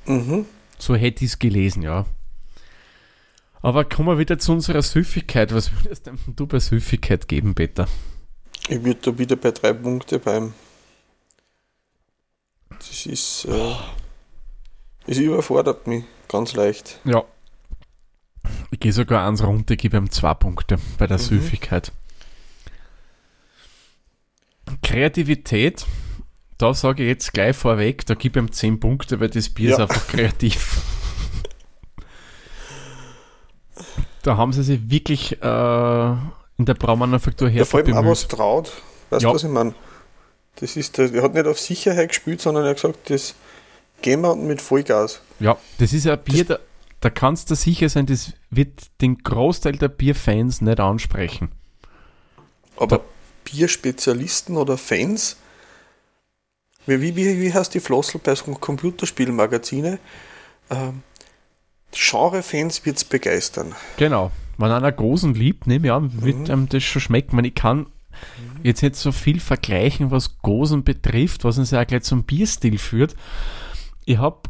Mhm. 0.06 0.46
So 0.78 0.96
hätte 0.96 1.26
ich 1.26 1.32
es 1.32 1.40
gelesen, 1.40 1.84
ja. 1.84 2.06
Aber 3.62 3.86
kommen 3.86 4.08
wir 4.08 4.18
wieder 4.18 4.40
zu 4.40 4.54
unserer 4.54 4.82
Süffigkeit. 4.82 5.54
Was 5.54 5.72
würdest 5.74 6.10
du 6.28 6.48
bei 6.48 6.60
Süffigkeit 6.60 7.28
geben, 7.28 7.56
Peter? 7.56 7.88
Ich 8.68 8.84
würde 8.84 9.00
da 9.02 9.18
wieder 9.18 9.36
bei 9.36 9.52
drei 9.52 9.74
Punkte 9.74 10.20
beim. 10.20 10.54
Das 12.70 13.06
ist. 13.06 13.46
Äh, 13.46 13.76
es 15.08 15.18
überfordert 15.18 15.88
mich 15.88 16.04
ganz 16.28 16.54
leicht. 16.54 17.00
Ja, 17.04 17.26
ich 18.72 18.80
gehe 18.80 18.94
sogar 18.94 19.28
eins 19.28 19.44
runter, 19.44 19.76
gebe 19.76 19.98
ihm 19.98 20.10
zwei 20.12 20.34
Punkte 20.34 20.78
bei 20.98 21.08
der 21.08 21.18
mhm. 21.18 21.24
Süffigkeit. 21.24 21.92
Kreativität, 24.84 25.86
da 26.58 26.74
sage 26.74 27.04
ich 27.04 27.10
jetzt 27.10 27.34
gleich 27.34 27.56
vorweg, 27.56 28.06
da 28.06 28.14
gebe 28.14 28.40
ich 28.40 28.46
ihm 28.46 28.52
10 28.52 28.80
Punkte, 28.80 29.20
weil 29.20 29.30
das 29.30 29.50
Bier 29.50 29.72
ja. 29.72 29.76
ist 29.76 29.82
einfach 29.82 30.08
kreativ. 30.08 30.82
da 34.24 34.38
haben 34.38 34.54
sie 34.54 34.64
sich 34.64 34.90
wirklich 34.90 35.42
äh, 35.42 36.10
in 36.58 36.66
der 36.66 36.74
Braumanufaktur 36.74 37.50
her. 37.50 37.60
Ja, 37.60 37.66
vor 37.66 37.80
allem 37.80 37.94
auch 37.94 38.06
was 38.06 38.28
traut. 38.28 38.72
Weißt 39.10 39.24
du, 39.24 39.28
ja. 39.28 39.34
was 39.34 39.44
ich 39.44 39.50
meine? 39.50 39.74
Das 40.58 40.76
ist 40.76 40.98
der, 40.98 41.14
er 41.14 41.24
hat 41.24 41.34
nicht 41.34 41.48
auf 41.48 41.60
Sicherheit 41.60 42.10
gespielt, 42.10 42.42
sondern 42.42 42.66
er 42.66 42.72
hat 42.72 42.78
gesagt, 42.78 43.10
das 43.10 43.36
gehen 44.02 44.22
wir 44.22 44.36
mit 44.36 44.62
Vollgas. 44.62 45.22
Ja, 45.40 45.58
das 45.78 45.94
ist 45.94 46.06
ein 46.08 46.20
Bier, 46.24 46.44
das, 46.44 46.60
da 47.00 47.10
kannst 47.10 47.50
du 47.50 47.56
sicher 47.56 47.88
sein, 47.88 48.06
das 48.06 48.34
wird 48.50 48.88
den 49.02 49.20
Großteil 49.20 49.78
der 49.78 49.88
Bierfans 49.88 50.62
nicht 50.62 50.80
ansprechen. 50.80 51.52
Aber 52.76 52.98
da, 52.98 53.04
Bierspezialisten 53.46 54.58
oder 54.58 54.78
Fans, 54.78 55.38
wie, 56.86 57.16
wie, 57.16 57.16
wie 57.16 57.54
heißt 57.54 57.74
die 57.74 57.80
Flossel 57.80 58.20
bei 58.24 58.36
so 58.36 58.52
Computerspielmagazine? 58.54 60.00
Ähm, 60.70 61.04
Genre-Fans 61.92 62.86
wird 62.86 62.98
es 62.98 63.04
begeistern. 63.04 63.76
Genau. 63.98 64.32
Wenn 64.58 64.72
einer 64.72 64.92
großen 64.92 65.34
liebt, 65.34 65.68
nehme 65.68 65.88
ich 65.88 65.94
an, 65.94 66.22
wird 66.22 66.38
mhm. 66.38 66.52
einem 66.52 66.70
das 66.70 66.84
schon 66.84 67.02
schmecken. 67.02 67.44
Ich 67.46 67.56
kann 67.56 67.88
jetzt 68.64 68.82
nicht 68.82 68.96
so 68.96 69.12
viel 69.12 69.40
vergleichen, 69.40 70.12
was 70.12 70.42
Gosen 70.42 70.84
betrifft, 70.84 71.44
was 71.44 71.58
uns 71.58 71.72
ja 71.72 71.82
auch 71.82 71.88
gleich 71.88 72.04
zum 72.04 72.24
Bierstil 72.24 72.78
führt. 72.78 73.16
Ich 74.06 74.18
habe 74.18 74.42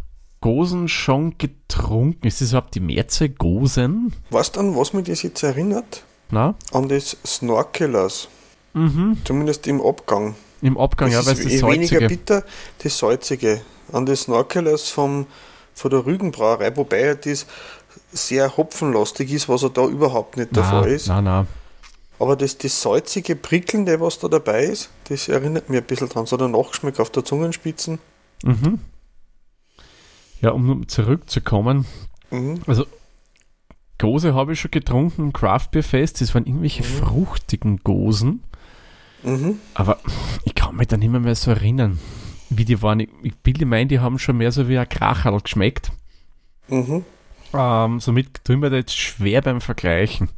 Gosen 0.42 0.88
schon 0.88 1.38
getrunken. 1.38 2.28
Ist 2.28 2.42
das 2.42 2.50
überhaupt 2.50 2.76
die 2.76 2.80
Mehrzahl 2.80 3.30
Gosen? 3.30 4.14
Was 4.30 4.52
dann, 4.52 4.76
was 4.76 4.94
mich 4.94 5.06
das 5.06 5.22
jetzt 5.22 5.44
erinnert? 5.44 6.04
Na? 6.32 6.56
An 6.72 6.88
das 6.90 7.18
Snorkelers. 7.26 8.30
Mhm. 8.74 9.18
Zumindest 9.26 9.68
im 9.68 9.82
Abgang. 9.82 10.36
Im 10.62 10.78
Abgang, 10.78 11.12
das 11.12 11.26
ja, 11.26 11.26
weil 11.26 11.38
es 11.38 11.44
das 11.44 11.60
Salzige. 11.60 11.92
weniger 11.92 12.08
bitter, 12.08 12.44
das 12.84 12.98
Salzige. 12.98 13.62
An 13.92 14.06
das 14.06 14.22
Snorkelers 14.22 14.90
vom, 14.90 15.26
von 15.80 15.92
der 15.92 16.06
Rügenbrauerei, 16.06 16.76
wobei 16.76 17.16
das 17.16 17.46
sehr 18.12 18.58
hopfenlastig 18.58 19.32
ist, 19.32 19.48
was 19.48 19.64
er 19.64 19.70
da 19.70 19.86
überhaupt 19.86 20.38
nicht 20.38 20.56
der 20.56 20.64
Fall 20.64 20.90
ist. 20.90 21.08
Nein, 21.08 21.24
nein. 21.24 21.48
Aber 22.20 22.36
das, 22.36 22.58
das 22.58 22.82
salzige, 22.82 23.38
prickelnde, 23.38 24.02
was 24.02 24.20
da 24.20 24.28
dabei 24.28 24.66
ist, 24.66 24.90
das 25.08 25.30
erinnert 25.30 25.70
mich 25.70 25.80
ein 25.80 25.86
bisschen 25.86 26.10
dran. 26.10 26.26
So 26.26 26.36
der 26.36 26.50
Nachgeschmack 26.50 27.00
auf 27.00 27.10
der 27.12 27.24
Zungenspitzen. 27.24 28.00
Mhm. 28.44 28.80
Ja, 30.42 30.52
um 30.52 30.88
zurückzukommen. 30.90 31.86
Mhm. 32.30 32.62
Also, 32.68 32.86
Gose 33.98 34.34
habe 34.34 34.54
ich 34.54 34.60
schon 34.60 34.72
getrunken 34.72 35.32
Craft 35.32 35.70
Beer 35.72 35.84
Fest. 35.84 36.20
Das 36.20 36.36
waren 36.36 36.46
irgendwelche 36.46 36.84
mhm. 36.84 36.88
fruchtigen 36.88 37.78
Gosen. 37.86 38.44
Mhm. 39.24 39.60
Aber 39.74 40.00
ich 40.44 40.56
kann 40.56 40.76
mich 40.76 40.88
da 40.88 40.98
nicht 40.98 41.10
mehr, 41.10 41.22
mehr 41.22 41.36
so 41.36 41.52
erinnern, 41.52 42.00
wie 42.50 42.66
die 42.66 42.82
waren. 42.82 43.00
Ich, 43.00 43.10
ich 43.24 43.36
bilde 43.38 43.66
mein, 43.66 43.88
die 43.88 44.00
haben 44.00 44.20
schon 44.20 44.38
mehr 44.38 44.52
so 44.52 44.68
wie 44.68 44.78
ein 44.78 44.90
Kracherl 44.90 45.40
geschmeckt. 45.42 45.92
Mhm. 46.68 47.04
Ähm, 47.54 48.00
somit 48.00 48.44
tun 48.44 48.62
wir 48.62 48.70
da 48.70 48.78
jetzt 48.78 48.98
schwer 48.98 49.42
beim 49.42 49.62
Vergleichen. 49.62 50.30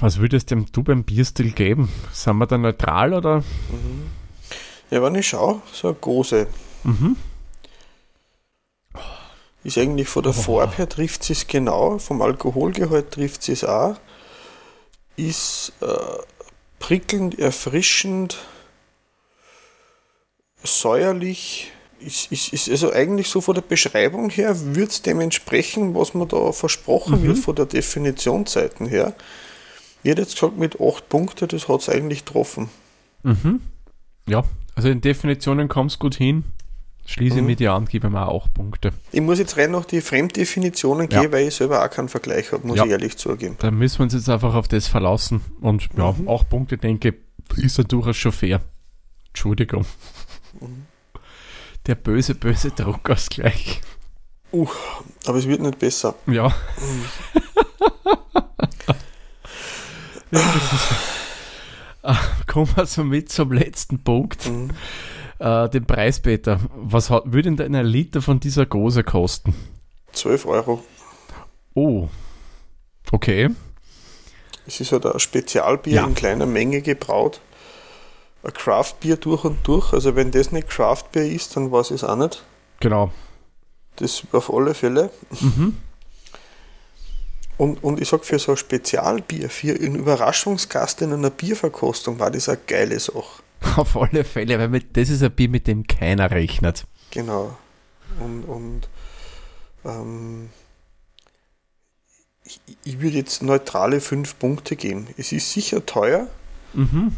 Was 0.00 0.18
würdest 0.18 0.50
dem 0.50 0.66
du 0.72 0.82
beim 0.82 1.04
Bierstil 1.04 1.52
geben? 1.52 1.88
Sind 2.12 2.38
wir 2.38 2.46
da 2.46 2.58
neutral 2.58 3.12
oder? 3.12 3.38
Mhm. 3.38 4.10
Ja, 4.90 5.02
wenn 5.02 5.14
ich 5.14 5.28
schaue, 5.28 5.62
so 5.72 5.88
eine 5.88 5.96
Gose. 5.96 6.46
Mhm. 6.84 7.16
Ist 9.62 9.78
eigentlich 9.78 10.08
von 10.08 10.22
der 10.22 10.30
oh. 10.30 10.40
Farbe 10.40 10.76
her 10.76 10.88
trifft 10.88 11.28
es 11.30 11.46
genau, 11.46 11.98
vom 11.98 12.20
Alkoholgehalt 12.20 13.10
trifft 13.10 13.48
es 13.48 13.64
auch. 13.64 13.96
Ist 15.16 15.72
äh, 15.80 15.86
prickelnd, 16.78 17.38
erfrischend, 17.38 18.38
säuerlich, 20.64 21.70
ist, 22.00 22.30
ist, 22.32 22.52
ist 22.52 22.68
also 22.68 22.92
eigentlich 22.92 23.28
so 23.28 23.40
von 23.40 23.54
der 23.54 23.62
Beschreibung 23.62 24.30
her, 24.30 24.54
wird 24.74 24.90
es 24.90 25.02
dem 25.02 25.20
entsprechen, 25.20 25.94
was 25.94 26.14
man 26.14 26.28
da 26.28 26.52
versprochen 26.52 27.20
Mhm. 27.22 27.26
wird, 27.28 27.38
von 27.38 27.54
der 27.54 27.66
Definitionsseiten 27.66 28.86
her. 28.86 29.14
Ich 30.02 30.10
hätte 30.10 30.22
jetzt 30.22 30.34
gesagt, 30.34 30.58
mit 30.58 30.80
8 30.80 31.08
Punkten, 31.08 31.48
das 31.48 31.68
hat 31.68 31.80
es 31.80 31.88
eigentlich 31.88 32.24
getroffen. 32.24 32.68
Mhm. 33.22 33.60
Ja, 34.28 34.44
also 34.74 34.88
in 34.88 35.00
Definitionen 35.00 35.68
kommst 35.68 35.98
gut 35.98 36.14
hin. 36.16 36.44
Schließe 37.06 37.40
Mhm. 37.42 37.46
mit 37.46 37.60
dir 37.60 37.72
an, 37.74 37.84
gebe 37.84 38.08
mir 38.08 38.28
auch 38.28 38.48
Punkte. 38.52 38.92
Ich 39.12 39.20
muss 39.20 39.38
jetzt 39.38 39.58
rein 39.58 39.70
nach 39.72 39.84
die 39.84 40.00
Fremddefinitionen 40.00 41.08
Ja. 41.10 41.20
gehen, 41.20 41.32
weil 41.32 41.48
ich 41.48 41.54
selber 41.54 41.84
auch 41.84 41.90
keinen 41.90 42.08
Vergleich 42.08 42.50
habe, 42.52 42.66
muss 42.66 42.78
Ja. 42.78 42.84
ich 42.86 42.90
ehrlich 42.90 43.16
zugeben. 43.18 43.56
Da 43.60 43.70
müssen 43.70 43.98
wir 43.98 44.04
uns 44.04 44.14
jetzt 44.14 44.28
einfach 44.30 44.54
auf 44.54 44.68
das 44.68 44.88
verlassen. 44.88 45.42
Und 45.60 45.88
ja, 45.96 46.12
Mhm. 46.12 46.28
auch 46.28 46.48
Punkte, 46.48 46.78
denke 46.78 47.14
ist 47.56 47.76
ja 47.78 47.84
durchaus 47.84 48.16
schon 48.16 48.32
fair. 48.32 48.62
Entschuldigung. 49.28 49.84
Der 51.86 51.94
böse, 51.94 52.34
böse 52.34 52.70
Druckausgleich. 52.70 53.80
Uh, 54.52 54.68
aber 55.26 55.38
es 55.38 55.48
wird 55.48 55.60
nicht 55.60 55.78
besser. 55.78 56.14
Ja. 56.26 56.54
ja 60.30 60.40
ist, 60.40 61.04
Ah, 62.02 62.18
kommen 62.46 62.68
wir 62.76 62.84
somit 62.86 63.32
zum 63.32 63.50
letzten 63.52 64.04
Punkt. 64.04 64.46
Mhm. 64.50 64.70
Äh, 65.38 65.68
den 65.70 65.86
Preis, 65.86 66.20
Peter. 66.20 66.60
Was 66.74 67.08
hat, 67.08 67.24
würde 67.32 67.50
denn 67.54 67.74
ein 67.74 67.86
Liter 67.86 68.20
von 68.20 68.40
dieser 68.40 68.66
Gose 68.66 69.02
kosten? 69.02 69.54
12 70.12 70.44
Euro. 70.46 70.84
Oh. 71.72 72.08
Okay. 73.10 73.48
Es 74.66 74.80
ist 74.80 74.92
halt 74.92 75.06
ein 75.06 75.18
Spezialbier 75.18 75.94
Ja. 75.94 76.04
in 76.06 76.14
kleiner 76.14 76.46
Menge 76.46 76.82
gebraut. 76.82 77.40
Ein 78.44 78.52
Craftbier 78.52 79.16
durch 79.16 79.44
und 79.44 79.66
durch. 79.66 79.92
Also 79.92 80.16
wenn 80.16 80.30
das 80.30 80.52
nicht 80.52 80.68
Craftbier 80.68 81.24
ist, 81.24 81.56
dann 81.56 81.72
weiß 81.72 81.90
ich 81.90 81.96
es 81.96 82.04
auch 82.04 82.16
nicht. 82.16 82.44
Genau. 82.80 83.12
Das 83.96 84.22
auf 84.32 84.52
alle 84.52 84.74
Fälle. 84.74 85.10
Mhm. 85.40 85.78
Und, 87.56 87.82
und 87.84 88.00
ich 88.00 88.08
sag 88.08 88.24
für 88.24 88.38
so 88.38 88.52
ein 88.52 88.56
Spezialbier, 88.56 89.48
für 89.48 89.74
einen 89.74 89.94
Überraschungsgast 89.94 91.02
in 91.02 91.12
einer 91.12 91.30
Bierverkostung 91.30 92.18
war 92.18 92.30
das 92.30 92.48
eine 92.48 92.58
geile 92.66 92.98
Sache. 92.98 93.42
Auf 93.76 93.96
alle 93.96 94.24
Fälle, 94.24 94.58
weil 94.58 94.68
mit, 94.68 94.96
das 94.96 95.08
ist 95.08 95.22
ein 95.22 95.30
Bier, 95.30 95.48
mit 95.48 95.66
dem 95.66 95.86
keiner 95.86 96.30
rechnet. 96.30 96.84
Genau. 97.12 97.56
Und, 98.20 98.42
und 98.44 98.88
ähm, 99.84 100.50
ich, 102.44 102.60
ich 102.84 103.00
würde 103.00 103.16
jetzt 103.16 103.42
neutrale 103.42 104.00
5 104.00 104.38
Punkte 104.38 104.74
geben. 104.74 105.06
Es 105.16 105.30
ist 105.30 105.52
sicher 105.52 105.86
teuer, 105.86 106.26
Mhm. 106.74 107.12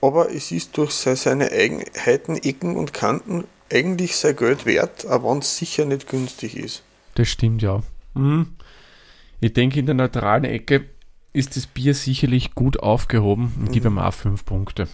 Aber 0.00 0.30
es 0.32 0.50
ist 0.52 0.76
durch 0.76 0.92
se- 0.92 1.16
seine 1.16 1.50
Eigenheiten, 1.52 2.36
Ecken 2.36 2.76
und 2.76 2.92
Kanten 2.94 3.44
eigentlich 3.72 4.16
sein 4.16 4.36
Geld 4.36 4.66
wert, 4.66 5.06
aber 5.06 5.30
wenn 5.30 5.38
es 5.38 5.56
sicher 5.56 5.84
nicht 5.84 6.08
günstig 6.08 6.56
ist. 6.56 6.82
Das 7.14 7.28
stimmt, 7.28 7.62
ja. 7.62 7.82
Mhm. 8.14 8.56
Ich 9.40 9.52
denke, 9.52 9.78
in 9.80 9.86
der 9.86 9.94
neutralen 9.94 10.44
Ecke 10.44 10.86
ist 11.32 11.56
das 11.56 11.66
Bier 11.66 11.94
sicherlich 11.94 12.54
gut 12.54 12.80
aufgehoben 12.80 13.52
und 13.60 13.72
gebe 13.72 13.88
ihm 13.88 13.98
auch 13.98 14.12
fünf 14.12 14.44
Punkte. 14.44 14.88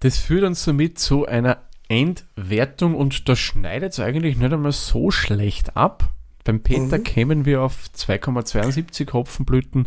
Das 0.00 0.18
führt 0.18 0.44
uns 0.44 0.64
somit 0.64 0.98
zu 0.98 1.26
einer 1.26 1.58
Endwertung 1.88 2.94
und 2.94 3.28
da 3.28 3.36
schneidet 3.36 3.92
es 3.92 4.00
eigentlich 4.00 4.36
nicht 4.36 4.52
einmal 4.52 4.72
so 4.72 5.10
schlecht 5.10 5.76
ab. 5.76 6.10
Beim 6.44 6.60
Peter 6.60 6.98
Mhm. 6.98 7.04
kämen 7.04 7.44
wir 7.46 7.62
auf 7.62 7.86
2,72 7.94 9.12
Hopfenblüten, 9.12 9.86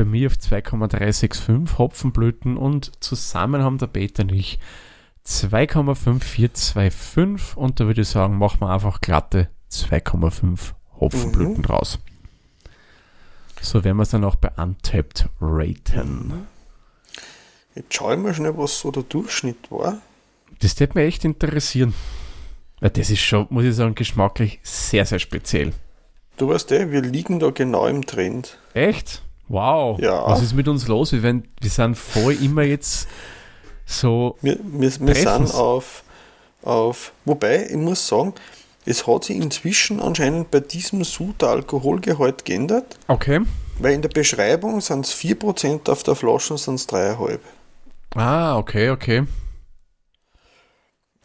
bei 0.00 0.06
mir 0.06 0.28
auf 0.28 0.38
2,365 0.38 1.76
Hopfenblüten 1.76 2.56
und 2.56 3.04
zusammen 3.04 3.62
haben 3.62 3.76
der 3.76 3.88
Peter 3.88 4.22
und 4.22 4.32
ich 4.32 4.58
2,5425 5.26 7.54
und 7.54 7.78
da 7.78 7.86
würde 7.86 8.00
ich 8.00 8.08
sagen, 8.08 8.38
machen 8.38 8.62
wir 8.62 8.70
einfach 8.70 9.02
glatte 9.02 9.50
2,5 9.70 10.72
Hopfenblüten 10.98 11.66
raus. 11.66 11.98
So 13.60 13.84
werden 13.84 13.98
wir 13.98 14.04
es 14.04 14.08
dann 14.08 14.24
auch 14.24 14.36
bei 14.36 14.48
Untapped 14.56 15.28
raten. 15.38 16.46
Jetzt 17.74 17.92
schaue 17.92 18.14
ich 18.14 18.20
mal 18.20 18.32
schnell, 18.32 18.56
was 18.56 18.80
so 18.80 18.90
der 18.90 19.02
Durchschnitt 19.02 19.70
war. 19.70 20.00
Das 20.60 20.80
würde 20.80 20.98
mich 20.98 21.08
echt 21.08 21.26
interessieren. 21.26 21.92
Weil 22.80 22.88
das 22.88 23.10
ist 23.10 23.20
schon, 23.20 23.48
muss 23.50 23.64
ich 23.64 23.74
sagen, 23.74 23.94
geschmacklich 23.94 24.60
sehr, 24.62 25.04
sehr 25.04 25.18
speziell. 25.18 25.74
Du 26.38 26.48
weißt 26.48 26.72
eh, 26.72 26.90
wir 26.90 27.02
liegen 27.02 27.38
da 27.38 27.50
genau 27.50 27.86
im 27.86 28.06
Trend. 28.06 28.56
Echt? 28.72 29.20
Wow. 29.50 29.98
Ja. 29.98 30.26
Was 30.28 30.42
ist 30.42 30.54
mit 30.54 30.68
uns 30.68 30.86
los? 30.86 31.10
Wir, 31.10 31.24
werden, 31.24 31.42
wir 31.60 31.70
sind 31.70 31.96
voll 31.98 32.34
immer 32.34 32.62
jetzt 32.62 33.08
so. 33.84 34.36
Wir, 34.42 34.56
wir, 34.62 35.00
wir 35.00 35.14
sind 35.16 35.52
auf, 35.52 36.04
auf, 36.62 37.10
wobei, 37.24 37.66
ich 37.66 37.76
muss 37.76 38.06
sagen, 38.06 38.32
es 38.86 39.08
hat 39.08 39.24
sich 39.24 39.36
inzwischen 39.36 40.00
anscheinend 40.00 40.52
bei 40.52 40.60
diesem 40.60 41.02
Sud 41.02 41.42
der 41.42 41.48
Alkoholgehalt 41.48 42.44
geändert, 42.44 42.96
Okay. 43.08 43.40
weil 43.80 43.94
in 43.94 44.02
der 44.02 44.08
Beschreibung 44.10 44.80
sind 44.80 45.04
es 45.04 45.14
4%, 45.16 45.90
auf 45.90 46.04
der 46.04 46.14
Flasche 46.14 46.56
sind 46.56 46.76
es 46.76 46.88
3,5%. 46.88 47.40
Ah, 48.14 48.56
okay, 48.56 48.90
okay. 48.90 49.24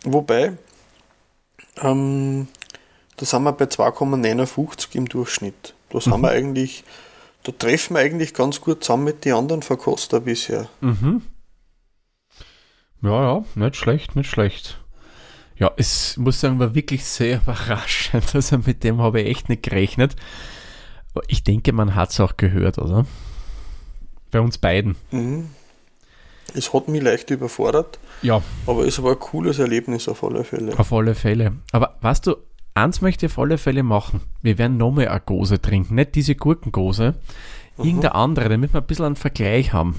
Wobei, 0.04 0.54
ähm, 1.82 2.48
da 3.18 3.26
sind 3.26 3.44
wir 3.44 3.52
bei 3.54 3.66
2,59 3.66 4.96
im 4.96 5.08
Durchschnitt. 5.10 5.76
Da 5.92 6.02
sind 6.02 6.20
wir 6.22 6.30
eigentlich, 6.30 6.84
da 7.46 7.52
treffen 7.52 7.96
wir 7.96 8.02
eigentlich 8.02 8.34
ganz 8.34 8.60
gut 8.62 8.84
zusammen 8.84 9.04
mit 9.06 9.24
den 9.26 9.34
anderen 9.34 9.62
Verkoster 9.62 10.20
bisher. 10.22 10.68
Mhm. 10.82 11.22
Ja, 13.02 13.24
ja, 13.38 13.46
nicht 13.56 13.76
schlecht, 13.76 14.16
nicht 14.16 14.30
schlecht. 14.30 14.80
Ja, 15.58 15.72
es 15.78 16.18
muss 16.18 16.42
sagen, 16.42 16.60
war 16.60 16.76
wirklich 16.76 17.06
sehr 17.06 17.38
überraschend. 17.44 18.34
Also 18.36 18.58
mit 18.58 18.84
dem 18.84 19.00
habe 19.02 19.22
ich 19.22 19.28
echt 19.30 19.50
nicht 19.50 19.64
gerechnet. 19.64 20.16
Ich 21.28 21.44
denke, 21.44 21.72
man 21.72 21.96
hat 21.96 22.10
es 22.12 22.20
auch 22.20 22.36
gehört, 22.36 22.78
oder? 22.78 23.06
Bei 24.32 24.42
uns 24.42 24.58
beiden. 24.58 24.96
Mhm. 25.12 25.50
Es 26.54 26.74
hat 26.74 26.88
mich 26.90 27.02
leicht 27.02 27.30
überfordert, 27.32 28.00
Ja, 28.22 28.42
aber 28.68 28.86
es 28.86 29.02
war 29.02 29.14
ein 29.14 29.20
cooles 29.20 29.58
Erlebnis 29.60 30.08
auf 30.08 30.24
alle 30.24 30.44
Fälle. 30.44 30.78
auf 30.78 30.94
alle 30.94 31.16
Fälle. 31.16 31.54
Aber 31.72 31.98
weißt 32.02 32.28
du, 32.28 32.36
eins 32.76 33.02
möchte 33.02 33.26
ich 33.26 33.32
auf 33.32 33.40
alle 33.40 33.58
Fälle 33.58 33.84
machen. 33.84 34.22
Wir 34.42 34.58
werden 34.58 34.78
nochmal 34.78 35.08
eine 35.08 35.22
Gose 35.22 35.62
trinken. 35.62 35.96
Nicht 35.96 36.16
diese 36.16 36.36
Gurkengose, 36.36 37.16
irgendeine 37.78 38.14
andere, 38.14 38.50
damit 38.50 38.74
wir 38.74 38.82
ein 38.82 38.88
bisschen 38.88 39.06
einen 39.06 39.16
Vergleich 39.16 39.74
haben. 39.74 39.96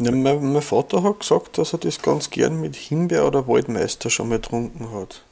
Ja, 0.00 0.12
mein, 0.12 0.52
mein 0.52 0.62
Vater 0.62 1.02
hat 1.02 1.20
gesagt, 1.20 1.58
dass 1.58 1.72
er 1.72 1.78
das 1.78 2.00
ganz 2.02 2.30
gern 2.30 2.60
mit 2.60 2.76
Himbeer 2.76 3.26
oder 3.26 3.46
Waldmeister 3.48 4.10
schon 4.10 4.28
mal 4.28 4.36
getrunken 4.36 4.92
hat. 4.92 5.22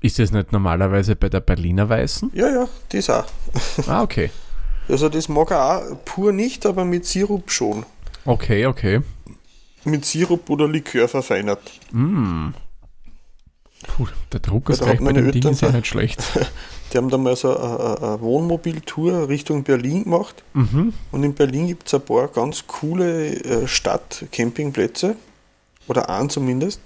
Ist 0.00 0.18
das 0.18 0.32
nicht 0.32 0.52
normalerweise 0.52 1.16
bei 1.16 1.28
der 1.28 1.40
Berliner 1.40 1.88
Weißen? 1.88 2.30
Ja, 2.34 2.48
ja, 2.48 2.68
das 2.90 3.10
auch. 3.10 3.26
Ah, 3.86 4.02
okay. 4.02 4.30
Also 4.88 5.08
das 5.08 5.28
mag 5.28 5.50
er 5.50 5.92
auch 5.92 6.04
pur 6.04 6.32
nicht, 6.32 6.64
aber 6.66 6.84
mit 6.84 7.04
Sirup 7.04 7.50
schon. 7.50 7.84
Okay, 8.24 8.66
okay. 8.66 9.00
Mit 9.84 10.04
Sirup 10.04 10.48
oder 10.50 10.66
Likör 10.66 11.08
verfeinert. 11.08 11.60
Mm. 11.92 12.50
Puh, 13.86 14.06
der 14.32 14.40
Druck 14.40 14.68
Ja, 14.68 14.72
ist 14.72 14.80
da 14.80 14.86
gleich 14.86 14.96
hat 14.96 15.04
bei 15.04 15.04
meine 15.04 15.22
dem 15.22 15.32
Ding 15.32 15.42
Eltern 15.42 15.52
ist 15.52 15.60
ja 15.62 15.70
nicht 15.70 15.86
schlecht. 15.86 16.22
Die 16.92 16.96
haben 16.96 17.10
da 17.10 17.18
mal 17.18 17.36
so 17.36 17.56
eine, 17.56 17.98
eine, 18.00 18.20
Wohnmobiltour 18.20 19.28
Richtung 19.28 19.62
Berlin 19.62 20.04
gemacht. 20.04 20.42
Mhm. 20.54 20.94
Und 21.12 21.22
in 21.22 21.34
Berlin 21.34 21.66
gibt 21.66 21.86
es 21.86 21.94
ein 21.94 22.00
paar 22.00 22.28
ganz 22.28 22.66
coole 22.66 23.34
äh, 23.44 23.68
Stadt-Campingplätze. 23.68 25.16
Oder 25.86 26.08
einen 26.08 26.30
zumindest. 26.30 26.80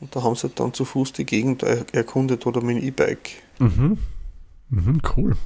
Und 0.00 0.14
da 0.14 0.22
haben 0.22 0.36
sie 0.36 0.48
dann 0.50 0.72
zu 0.72 0.84
Fuß 0.84 1.12
die 1.12 1.24
Gegend 1.24 1.62
er 1.62 1.84
erkundet 1.92 2.46
oder 2.46 2.60
mit 2.60 2.76
dem 2.76 2.84
E-Bike. 2.84 3.30
Mhm. 3.58 3.98
Mhm, 4.68 5.00
cool. 5.16 5.36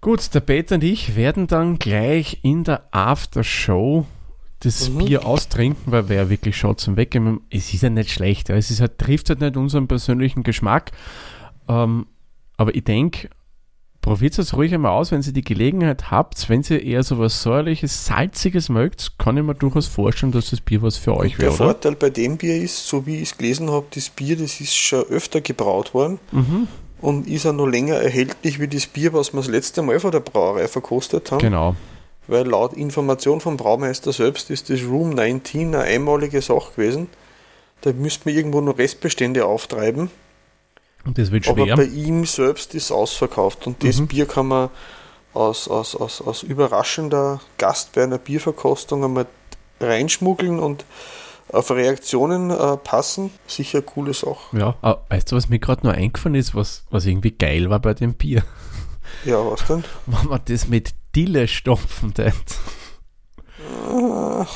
Gut, 0.00 0.32
der 0.32 0.40
Peter 0.40 0.76
und 0.76 0.84
ich 0.84 1.16
werden 1.16 1.48
dann 1.48 1.78
gleich 1.78 2.38
in 2.42 2.62
der 2.64 2.82
Aftershow 2.92 4.06
das 4.60 4.88
Mhm. 4.90 5.04
Bier 5.04 5.24
austrinken, 5.26 5.92
weil 5.92 6.08
wir 6.08 6.16
ja 6.16 6.30
wirklich 6.30 6.56
schon 6.56 6.76
zum 6.78 6.96
Weggehen. 6.96 7.40
Es 7.50 7.72
ist 7.72 7.82
ja 7.82 7.90
nicht 7.90 8.10
schlecht, 8.10 8.48
ja. 8.48 8.56
es 8.56 8.70
ist 8.70 8.80
halt, 8.80 8.98
trifft 8.98 9.28
halt 9.30 9.40
nicht 9.40 9.56
unseren 9.56 9.86
persönlichen 9.88 10.42
Geschmack. 10.42 10.90
Ähm, 11.68 12.06
aber 12.56 12.74
ich 12.74 12.82
denke, 12.84 13.28
probiert 14.00 14.38
es 14.38 14.54
ruhig 14.56 14.72
einmal 14.74 14.92
aus, 14.92 15.12
wenn 15.12 15.22
ihr 15.22 15.32
die 15.32 15.42
Gelegenheit 15.44 16.10
habt. 16.10 16.48
Wenn 16.48 16.62
ihr 16.70 16.82
eher 16.82 17.02
so 17.02 17.18
was 17.18 17.42
säuerliches, 17.42 18.06
salziges 18.06 18.68
mögt, 18.68 19.18
kann 19.18 19.36
ich 19.36 19.42
mir 19.44 19.54
durchaus 19.54 19.86
vorstellen, 19.86 20.32
dass 20.32 20.50
das 20.50 20.60
Bier 20.60 20.82
was 20.82 20.96
für 20.96 21.16
euch 21.16 21.32
Der 21.32 21.40
wäre, 21.40 21.50
oder? 21.54 21.64
Vorteil 21.64 21.94
bei 21.96 22.10
dem 22.10 22.36
Bier 22.36 22.56
ist, 22.56 22.86
so 22.88 23.06
wie 23.06 23.16
ich 23.16 23.30
es 23.30 23.36
gelesen 23.38 23.70
habe, 23.70 23.86
das 23.94 24.08
Bier, 24.08 24.36
das 24.36 24.60
ist 24.60 24.74
schon 24.74 25.04
öfter 25.04 25.40
gebraut 25.40 25.94
worden 25.94 26.18
Mhm. 26.32 26.66
und 27.00 27.28
ist 27.28 27.46
auch 27.46 27.52
noch 27.52 27.66
länger 27.66 27.94
erhältlich 27.96 28.58
wie 28.58 28.66
das 28.68 28.86
Bier, 28.86 29.12
was 29.12 29.32
wir 29.32 29.38
das 29.40 29.48
letzte 29.48 29.82
Mal 29.82 30.00
von 30.00 30.10
der 30.10 30.20
Brauerei 30.20 30.66
verkostet 30.68 31.30
haben. 31.30 31.38
Genau. 31.40 31.76
Weil 32.28 32.46
laut 32.46 32.74
Information 32.74 33.40
vom 33.40 33.56
Braumeister 33.56 34.12
selbst 34.12 34.50
ist 34.50 34.70
das 34.70 34.82
Room 34.84 35.10
19 35.10 35.74
eine 35.74 35.82
einmalige 35.84 36.40
Sache 36.42 36.72
gewesen. 36.76 37.08
Da 37.80 37.92
müsste 37.92 38.28
man 38.28 38.36
irgendwo 38.36 38.60
noch 38.60 38.78
Restbestände 38.78 39.44
auftreiben. 39.46 40.10
Und 41.04 41.16
das 41.18 41.30
wird 41.32 41.48
Aber 41.48 41.64
schwer. 41.64 41.76
bei 41.76 41.84
ihm 41.84 42.24
selbst 42.26 42.74
ist 42.74 42.84
es 42.84 42.92
ausverkauft. 42.92 43.66
Und 43.66 43.82
das 43.82 43.98
Mhm. 43.98 44.08
Bier 44.08 44.26
kann 44.26 44.46
man 44.46 44.68
aus, 45.32 45.68
aus, 45.68 45.94
aus, 45.96 46.20
aus 46.20 46.42
überraschender 46.42 47.40
Gast 47.56 47.92
bei 47.94 48.02
einer 48.02 48.18
Bierverkostung 48.18 49.04
einmal 49.04 49.26
reinschmuggeln 49.80 50.58
und 50.58 50.84
auf 51.50 51.70
Reaktionen 51.70 52.50
äh, 52.50 52.76
passen. 52.76 53.30
Sicher 53.46 53.78
eine 53.78 53.86
coole 53.86 54.12
Sache. 54.12 54.56
Ja, 54.58 54.74
aber 54.82 55.04
weißt 55.08 55.32
du, 55.32 55.36
was 55.36 55.48
mir 55.48 55.58
gerade 55.60 55.86
noch 55.86 55.94
eingefallen 55.94 56.34
ist, 56.34 56.54
was, 56.54 56.84
was 56.90 57.06
irgendwie 57.06 57.30
geil 57.30 57.70
war 57.70 57.78
bei 57.78 57.94
dem 57.94 58.14
Bier? 58.14 58.42
Ja, 59.24 59.38
was 59.50 59.64
denn? 59.66 59.84
Wenn 60.06 60.28
man 60.28 60.40
das 60.44 60.68
mit 60.68 60.90
Dille 61.18 61.48
stopfen 61.48 62.14
tät. 62.14 62.32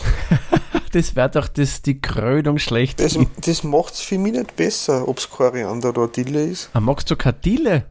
das 0.92 1.16
wäre 1.16 1.28
doch 1.28 1.48
das, 1.48 1.82
die 1.82 2.00
Krönung 2.00 2.60
schlecht. 2.60 3.00
Das, 3.00 3.18
das 3.38 3.64
macht 3.64 3.94
es 3.94 4.00
für 4.00 4.16
mich 4.16 4.34
nicht 4.34 4.54
besser, 4.54 5.08
ob 5.08 5.18
es 5.18 5.28
Koriander 5.28 5.88
oder 5.88 6.06
Dille 6.06 6.44
ist. 6.44 6.70
Ah, 6.72 6.78
magst 6.78 7.10
du 7.10 7.16
keine 7.16 7.36
Dille? 7.38 7.86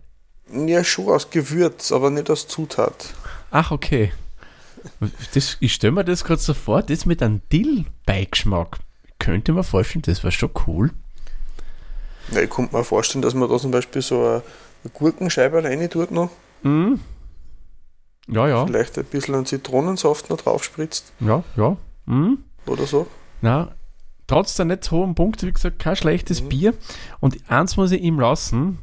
Ja, 0.54 0.86
schon 0.86 1.10
aus 1.10 1.30
Gewürz, 1.30 1.92
aber 1.92 2.12
nicht 2.12 2.30
aus 2.30 2.48
Zutat. 2.48 3.14
Ach, 3.52 3.72
okay. 3.72 4.14
Das, 5.34 5.58
ich 5.60 5.74
stelle 5.74 5.92
mir 5.92 6.06
das 6.06 6.24
gerade 6.24 6.42
so 6.42 6.54
vor, 6.54 6.82
das 6.82 7.06
mit 7.06 7.22
einem 7.22 7.42
Dill-Beigeschmack. 7.52 8.78
Könnte 9.20 9.52
man 9.52 9.66
vorstellen, 9.66 10.04
das 10.04 10.24
wäre 10.24 10.32
schon 10.32 10.52
cool. 10.66 10.92
Ja, 12.32 12.40
ich 12.40 12.50
könnte 12.50 12.74
mir 12.74 12.86
vorstellen, 12.86 13.22
dass 13.22 13.34
man 13.34 13.50
da 13.50 13.58
zum 13.58 13.72
Beispiel 13.72 14.02
so 14.02 14.18
eine, 14.22 14.44
eine 14.86 14.94
Gurkenscheibe 14.94 15.62
rein 15.62 15.90
tut 15.90 16.12
noch. 16.12 16.30
Mhm. 16.64 17.02
Ja, 18.32 18.48
ja. 18.48 18.66
Vielleicht 18.66 18.98
ein 18.98 19.06
bisschen 19.06 19.46
Zitronensaft 19.46 20.30
noch 20.30 20.38
drauf 20.38 20.64
spritzt. 20.64 21.12
Ja, 21.20 21.44
ja. 21.58 21.78
Mhm. 22.06 22.40
Oder 22.66 22.86
so. 22.88 23.08
Na, 23.42 23.76
trotz 24.28 24.56
der 24.56 24.66
nicht 24.66 24.86
so 24.86 24.98
hohen 24.98 25.16
Punkte, 25.16 25.46
wie 25.48 25.52
gesagt, 25.52 25.80
kein 25.80 25.96
schlechtes 25.96 26.42
mhm. 26.42 26.50
Bier. 26.50 26.74
Und 27.20 27.38
eins 27.50 27.78
muss 27.78 27.92
ich 27.92 28.02
ihm 28.02 28.20
lassen, 28.20 28.80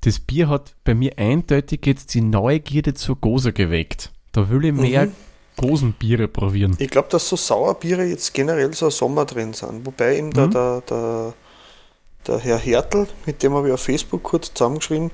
das 0.00 0.18
Bier 0.18 0.48
hat 0.48 0.74
bei 0.84 0.94
mir 0.94 1.18
eindeutig 1.18 1.84
jetzt 1.84 2.14
die 2.14 2.22
Neugierde 2.22 2.94
zur 2.94 3.16
Gosa 3.16 3.50
geweckt. 3.50 4.10
Da 4.32 4.48
will 4.48 4.64
ich 4.64 4.72
mehr 4.72 5.06
mhm. 5.06 5.12
Gosenbiere 5.56 6.26
probieren. 6.26 6.76
Ich 6.78 6.88
glaube, 6.88 7.08
dass 7.10 7.28
so 7.28 7.36
Sauerbiere 7.36 8.04
jetzt 8.04 8.32
generell 8.32 8.72
so 8.72 8.88
Sommer 8.88 9.26
drin 9.26 9.52
sind. 9.52 9.84
Wobei 9.84 10.16
eben 10.16 10.28
mhm. 10.28 10.32
der, 10.32 10.48
der, 10.48 10.80
der, 10.88 11.34
der 12.26 12.38
Herr 12.38 12.58
Hertel, 12.58 13.08
mit 13.26 13.42
dem 13.42 13.52
habe 13.52 13.68
ich 13.68 13.74
auf 13.74 13.82
Facebook 13.82 14.22
kurz 14.22 14.54
zusammengeschrieben, 14.54 15.10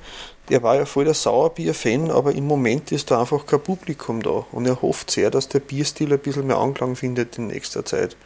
der 0.48 0.62
war 0.62 0.76
ja 0.76 0.84
voll 0.84 1.04
der 1.04 1.14
Sauerbier-Fan, 1.14 2.10
aber 2.10 2.34
im 2.34 2.46
Moment 2.46 2.92
ist 2.92 3.10
da 3.10 3.20
einfach 3.20 3.46
kein 3.46 3.60
Publikum 3.60 4.22
da. 4.22 4.44
Und 4.52 4.66
er 4.66 4.80
hofft 4.80 5.10
sehr, 5.10 5.30
dass 5.30 5.48
der 5.48 5.60
Bierstil 5.60 6.12
ein 6.12 6.18
bisschen 6.18 6.46
mehr 6.46 6.58
Anklang 6.58 6.96
findet 6.96 7.38
in 7.38 7.48
nächster 7.48 7.84
Zeit. 7.84 8.16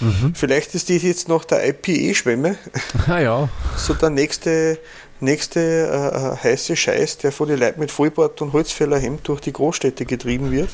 Mhm. 0.00 0.34
Vielleicht 0.34 0.74
ist 0.74 0.90
das 0.90 1.02
jetzt 1.02 1.28
noch 1.28 1.44
der 1.44 1.66
IPA-Schwemme. 1.66 2.56
Ah 3.06 3.18
ja. 3.18 3.48
So 3.76 3.94
der 3.94 4.10
nächste, 4.10 4.78
nächste 5.20 5.60
äh, 5.60 6.16
äh, 6.16 6.36
heiße 6.36 6.76
Scheiß, 6.76 7.18
der 7.18 7.32
von 7.32 7.48
den 7.48 7.58
Leuten 7.58 7.80
mit 7.80 7.90
Vollbart 7.90 8.40
und 8.42 8.52
Holzfällerhemd 8.52 9.26
durch 9.26 9.40
die 9.40 9.52
Großstädte 9.52 10.04
getrieben 10.04 10.50
wird. 10.50 10.68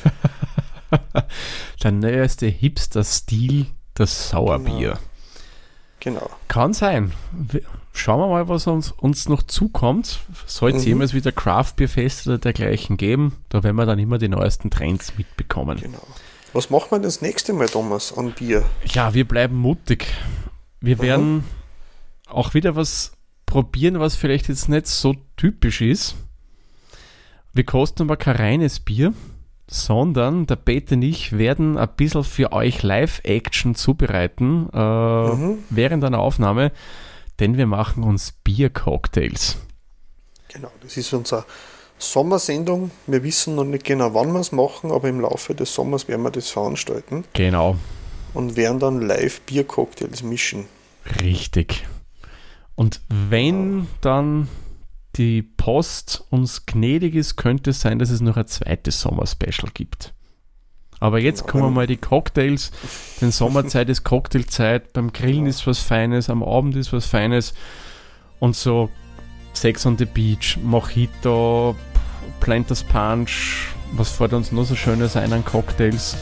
der 1.83 1.91
neueste 1.91 2.47
Hipster-Stil, 2.47 3.67
das 3.93 4.29
Sauerbier. 4.29 4.89
Genau. 4.89 4.99
Genau. 5.99 6.29
Kann 6.47 6.73
sein. 6.73 7.11
Schauen 7.93 8.19
wir 8.19 8.27
mal, 8.27 8.47
was 8.47 8.67
uns, 8.67 8.91
uns 8.91 9.27
noch 9.27 9.43
zukommt. 9.43 10.19
Sollte 10.45 10.77
es 10.77 10.83
mhm. 10.83 10.89
jemals 10.89 11.13
wieder 11.13 11.31
Craft 11.31 11.73
Beer 11.75 11.89
Fest 11.89 12.27
oder 12.27 12.37
dergleichen 12.37 12.97
geben, 12.97 13.37
da 13.49 13.63
werden 13.63 13.75
wir 13.75 13.85
dann 13.85 13.99
immer 13.99 14.17
die 14.17 14.29
neuesten 14.29 14.69
Trends 14.69 15.17
mitbekommen. 15.17 15.79
Genau. 15.81 16.05
Was 16.53 16.69
machen 16.69 16.91
wir 16.91 16.99
das 16.99 17.21
nächste 17.21 17.53
Mal, 17.53 17.67
Thomas, 17.67 18.17
an 18.17 18.31
Bier? 18.31 18.63
Ja, 18.85 19.13
wir 19.13 19.27
bleiben 19.27 19.55
mutig. 19.57 20.07
Wir 20.79 20.97
mhm. 20.97 21.01
werden 21.01 21.43
auch 22.27 22.53
wieder 22.53 22.75
was 22.75 23.13
probieren, 23.45 23.99
was 23.99 24.15
vielleicht 24.15 24.47
jetzt 24.49 24.69
nicht 24.69 24.87
so 24.87 25.15
typisch 25.35 25.81
ist. 25.81 26.15
Wir 27.53 27.63
kosten 27.63 28.03
aber 28.03 28.17
kein 28.17 28.35
reines 28.35 28.79
Bier, 28.79 29.13
sondern 29.69 30.47
der 30.47 30.55
Peter 30.55 30.95
und 30.95 31.01
ich 31.01 31.37
werden 31.37 31.77
ein 31.77 31.89
bisschen 31.95 32.23
für 32.23 32.51
euch 32.53 32.83
Live-Action 32.83 33.75
zubereiten 33.75 34.69
äh, 34.73 34.77
mhm. 34.77 35.59
während 35.69 36.03
einer 36.03 36.19
Aufnahme, 36.19 36.71
denn 37.39 37.57
wir 37.57 37.67
machen 37.67 38.03
uns 38.03 38.31
Bier-Cocktails. 38.43 39.57
Genau, 40.47 40.71
das 40.81 40.95
ist 40.97 41.13
unsere 41.13 41.45
Sommersendung. 41.99 42.91
Wir 43.05 43.23
wissen 43.23 43.55
noch 43.55 43.65
nicht 43.65 43.83
genau, 43.83 44.13
wann 44.13 44.31
wir 44.31 44.39
es 44.39 44.51
machen, 44.51 44.91
aber 44.91 45.09
im 45.09 45.19
Laufe 45.19 45.53
des 45.53 45.73
Sommers 45.73 46.07
werden 46.07 46.23
wir 46.23 46.31
das 46.31 46.49
veranstalten. 46.49 47.25
Genau. 47.33 47.75
Und 48.33 48.55
werden 48.55 48.79
dann 48.79 49.01
live 49.01 49.41
Bier-Cocktails 49.41 50.23
mischen. 50.23 50.65
Richtig. 51.21 51.85
Und 52.75 53.01
wenn 53.09 53.87
dann 54.01 54.47
die 55.17 55.41
Post 55.41 56.23
uns 56.29 56.65
gnädig 56.65 57.15
ist, 57.15 57.35
könnte 57.35 57.71
es 57.71 57.81
sein, 57.81 57.99
dass 57.99 58.09
es 58.09 58.21
noch 58.21 58.37
ein 58.37 58.47
zweites 58.47 59.01
Sommer-Special 59.01 59.71
gibt. 59.73 60.13
Aber 60.99 61.19
jetzt 61.19 61.47
kommen 61.47 61.73
mal 61.73 61.87
die 61.87 61.97
Cocktails. 61.97 62.71
Denn 63.21 63.31
Sommerzeit 63.31 63.89
ist 63.89 64.03
Cocktailzeit. 64.03 64.93
Beim 64.93 65.13
Grillen 65.13 65.45
ist 65.45 65.67
was 65.67 65.79
Feines, 65.79 66.29
am 66.29 66.43
Abend 66.43 66.75
ist 66.75 66.91
was 66.91 67.05
Feines. 67.05 67.53
Und 68.39 68.55
so 68.55 68.89
Sex 69.53 69.85
on 69.85 69.97
the 69.97 70.05
Beach, 70.05 70.57
Mojito, 70.63 71.75
Planters 72.39 72.83
Punch, 72.83 73.69
was 73.93 74.11
fällt 74.11 74.33
uns 74.33 74.51
noch 74.51 74.65
so 74.65 74.75
Schönes 74.75 75.15
ein 75.15 75.33
an 75.33 75.45
Cocktails? 75.45 76.17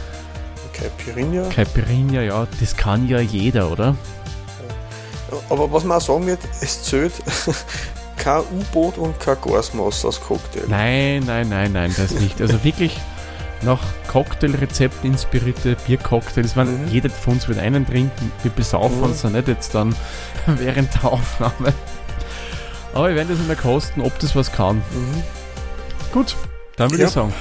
Caipirinha. 0.73 1.49
Caipirinha, 1.49 2.21
ja, 2.21 2.47
das 2.59 2.75
kann 2.75 3.07
ja 3.07 3.19
jeder, 3.19 3.71
oder? 3.71 3.95
Aber 5.49 5.71
was 5.71 5.83
man 5.83 5.97
auch 5.97 6.01
sagen 6.01 6.27
wird, 6.27 6.39
es 6.61 6.83
zählt 6.83 7.13
kein 8.17 8.41
U-Boot 8.41 8.97
und 8.97 9.19
kein 9.19 9.37
Gasmaß 9.41 10.05
als 10.05 10.21
Cocktail. 10.21 10.65
Nein, 10.67 11.23
nein, 11.25 11.49
nein, 11.49 11.71
nein, 11.71 11.93
das 11.97 12.11
nicht. 12.11 12.41
Also 12.41 12.63
wirklich 12.63 12.99
nach 13.63 13.81
Cocktailrezepten 14.07 15.11
inspirierte 15.11 15.75
Biercocktails. 15.87 16.55
Mhm. 16.55 16.87
Jeder 16.89 17.09
von 17.09 17.33
uns 17.33 17.47
wird 17.47 17.59
einen 17.59 17.85
trinken. 17.85 18.31
Wir 18.43 18.51
besaufen 18.51 18.97
mhm. 18.97 19.03
uns 19.05 19.23
ja 19.23 19.29
nicht 19.29 19.47
jetzt 19.47 19.75
dann 19.75 19.95
während 20.45 20.93
der 20.95 21.05
Aufnahme. 21.05 21.73
Aber 22.93 23.09
wir 23.09 23.15
werden 23.15 23.29
das 23.29 23.39
immer 23.39 23.55
kosten, 23.55 24.01
ob 24.01 24.17
das 24.19 24.35
was 24.35 24.51
kann. 24.51 24.77
Mhm. 24.77 25.23
Gut, 26.13 26.35
dann 26.77 26.91
würde 26.91 27.03
ja. 27.03 27.07
ich 27.07 27.13
sagen, 27.13 27.33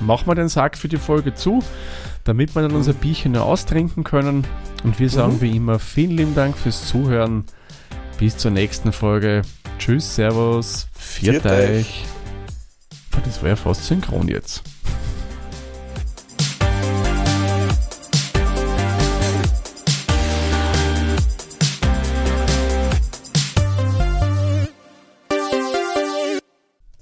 machen 0.00 0.26
wir 0.26 0.34
den 0.34 0.48
Sack 0.48 0.76
für 0.76 0.88
die 0.88 0.98
Folge 0.98 1.34
zu, 1.34 1.62
damit 2.24 2.54
wir 2.54 2.62
dann 2.62 2.72
unser 2.72 2.92
mhm. 2.92 2.98
Bierchen 2.98 3.32
nur 3.32 3.44
austrinken 3.44 4.04
können. 4.04 4.46
Und 4.84 4.98
wir 4.98 5.08
sagen 5.08 5.36
mhm. 5.36 5.40
wie 5.40 5.56
immer 5.56 5.78
vielen 5.78 6.10
lieben 6.10 6.34
Dank 6.34 6.56
fürs 6.56 6.86
Zuhören. 6.86 7.44
Bis 8.18 8.36
zur 8.36 8.50
nächsten 8.50 8.92
Folge. 8.92 9.42
Tschüss, 9.78 10.16
Servus, 10.16 10.88
viert, 10.94 11.46
euch. 11.46 12.04
Das 13.24 13.40
war 13.42 13.48
ja 13.50 13.56
fast 13.56 13.86
synchron 13.86 14.28
jetzt. 14.28 14.62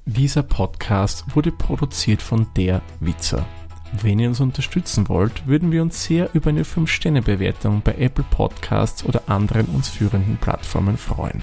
Dieser 0.05 0.43
Podcast 0.43 1.25
wurde 1.35 1.53
produziert 1.53 2.23
von 2.23 2.47
Der 2.57 2.83
Witzer. 3.01 3.47
Wenn 4.03 4.19
ihr 4.19 4.29
uns 4.29 4.41
unterstützen 4.41 5.09
wollt, 5.09 5.47
würden 5.47 5.73
wir 5.73 5.83
uns 5.83 6.05
sehr 6.05 6.29
über 6.35 6.51
eine 6.51 6.65
5-Sterne-Bewertung 6.65 7.83
bei 7.83 7.95
Apple 7.95 8.25
Podcasts 8.31 9.05
oder 9.05 9.23
anderen 9.29 9.67
uns 9.67 9.89
führenden 9.89 10.37
Plattformen 10.37 10.97
freuen. 10.97 11.43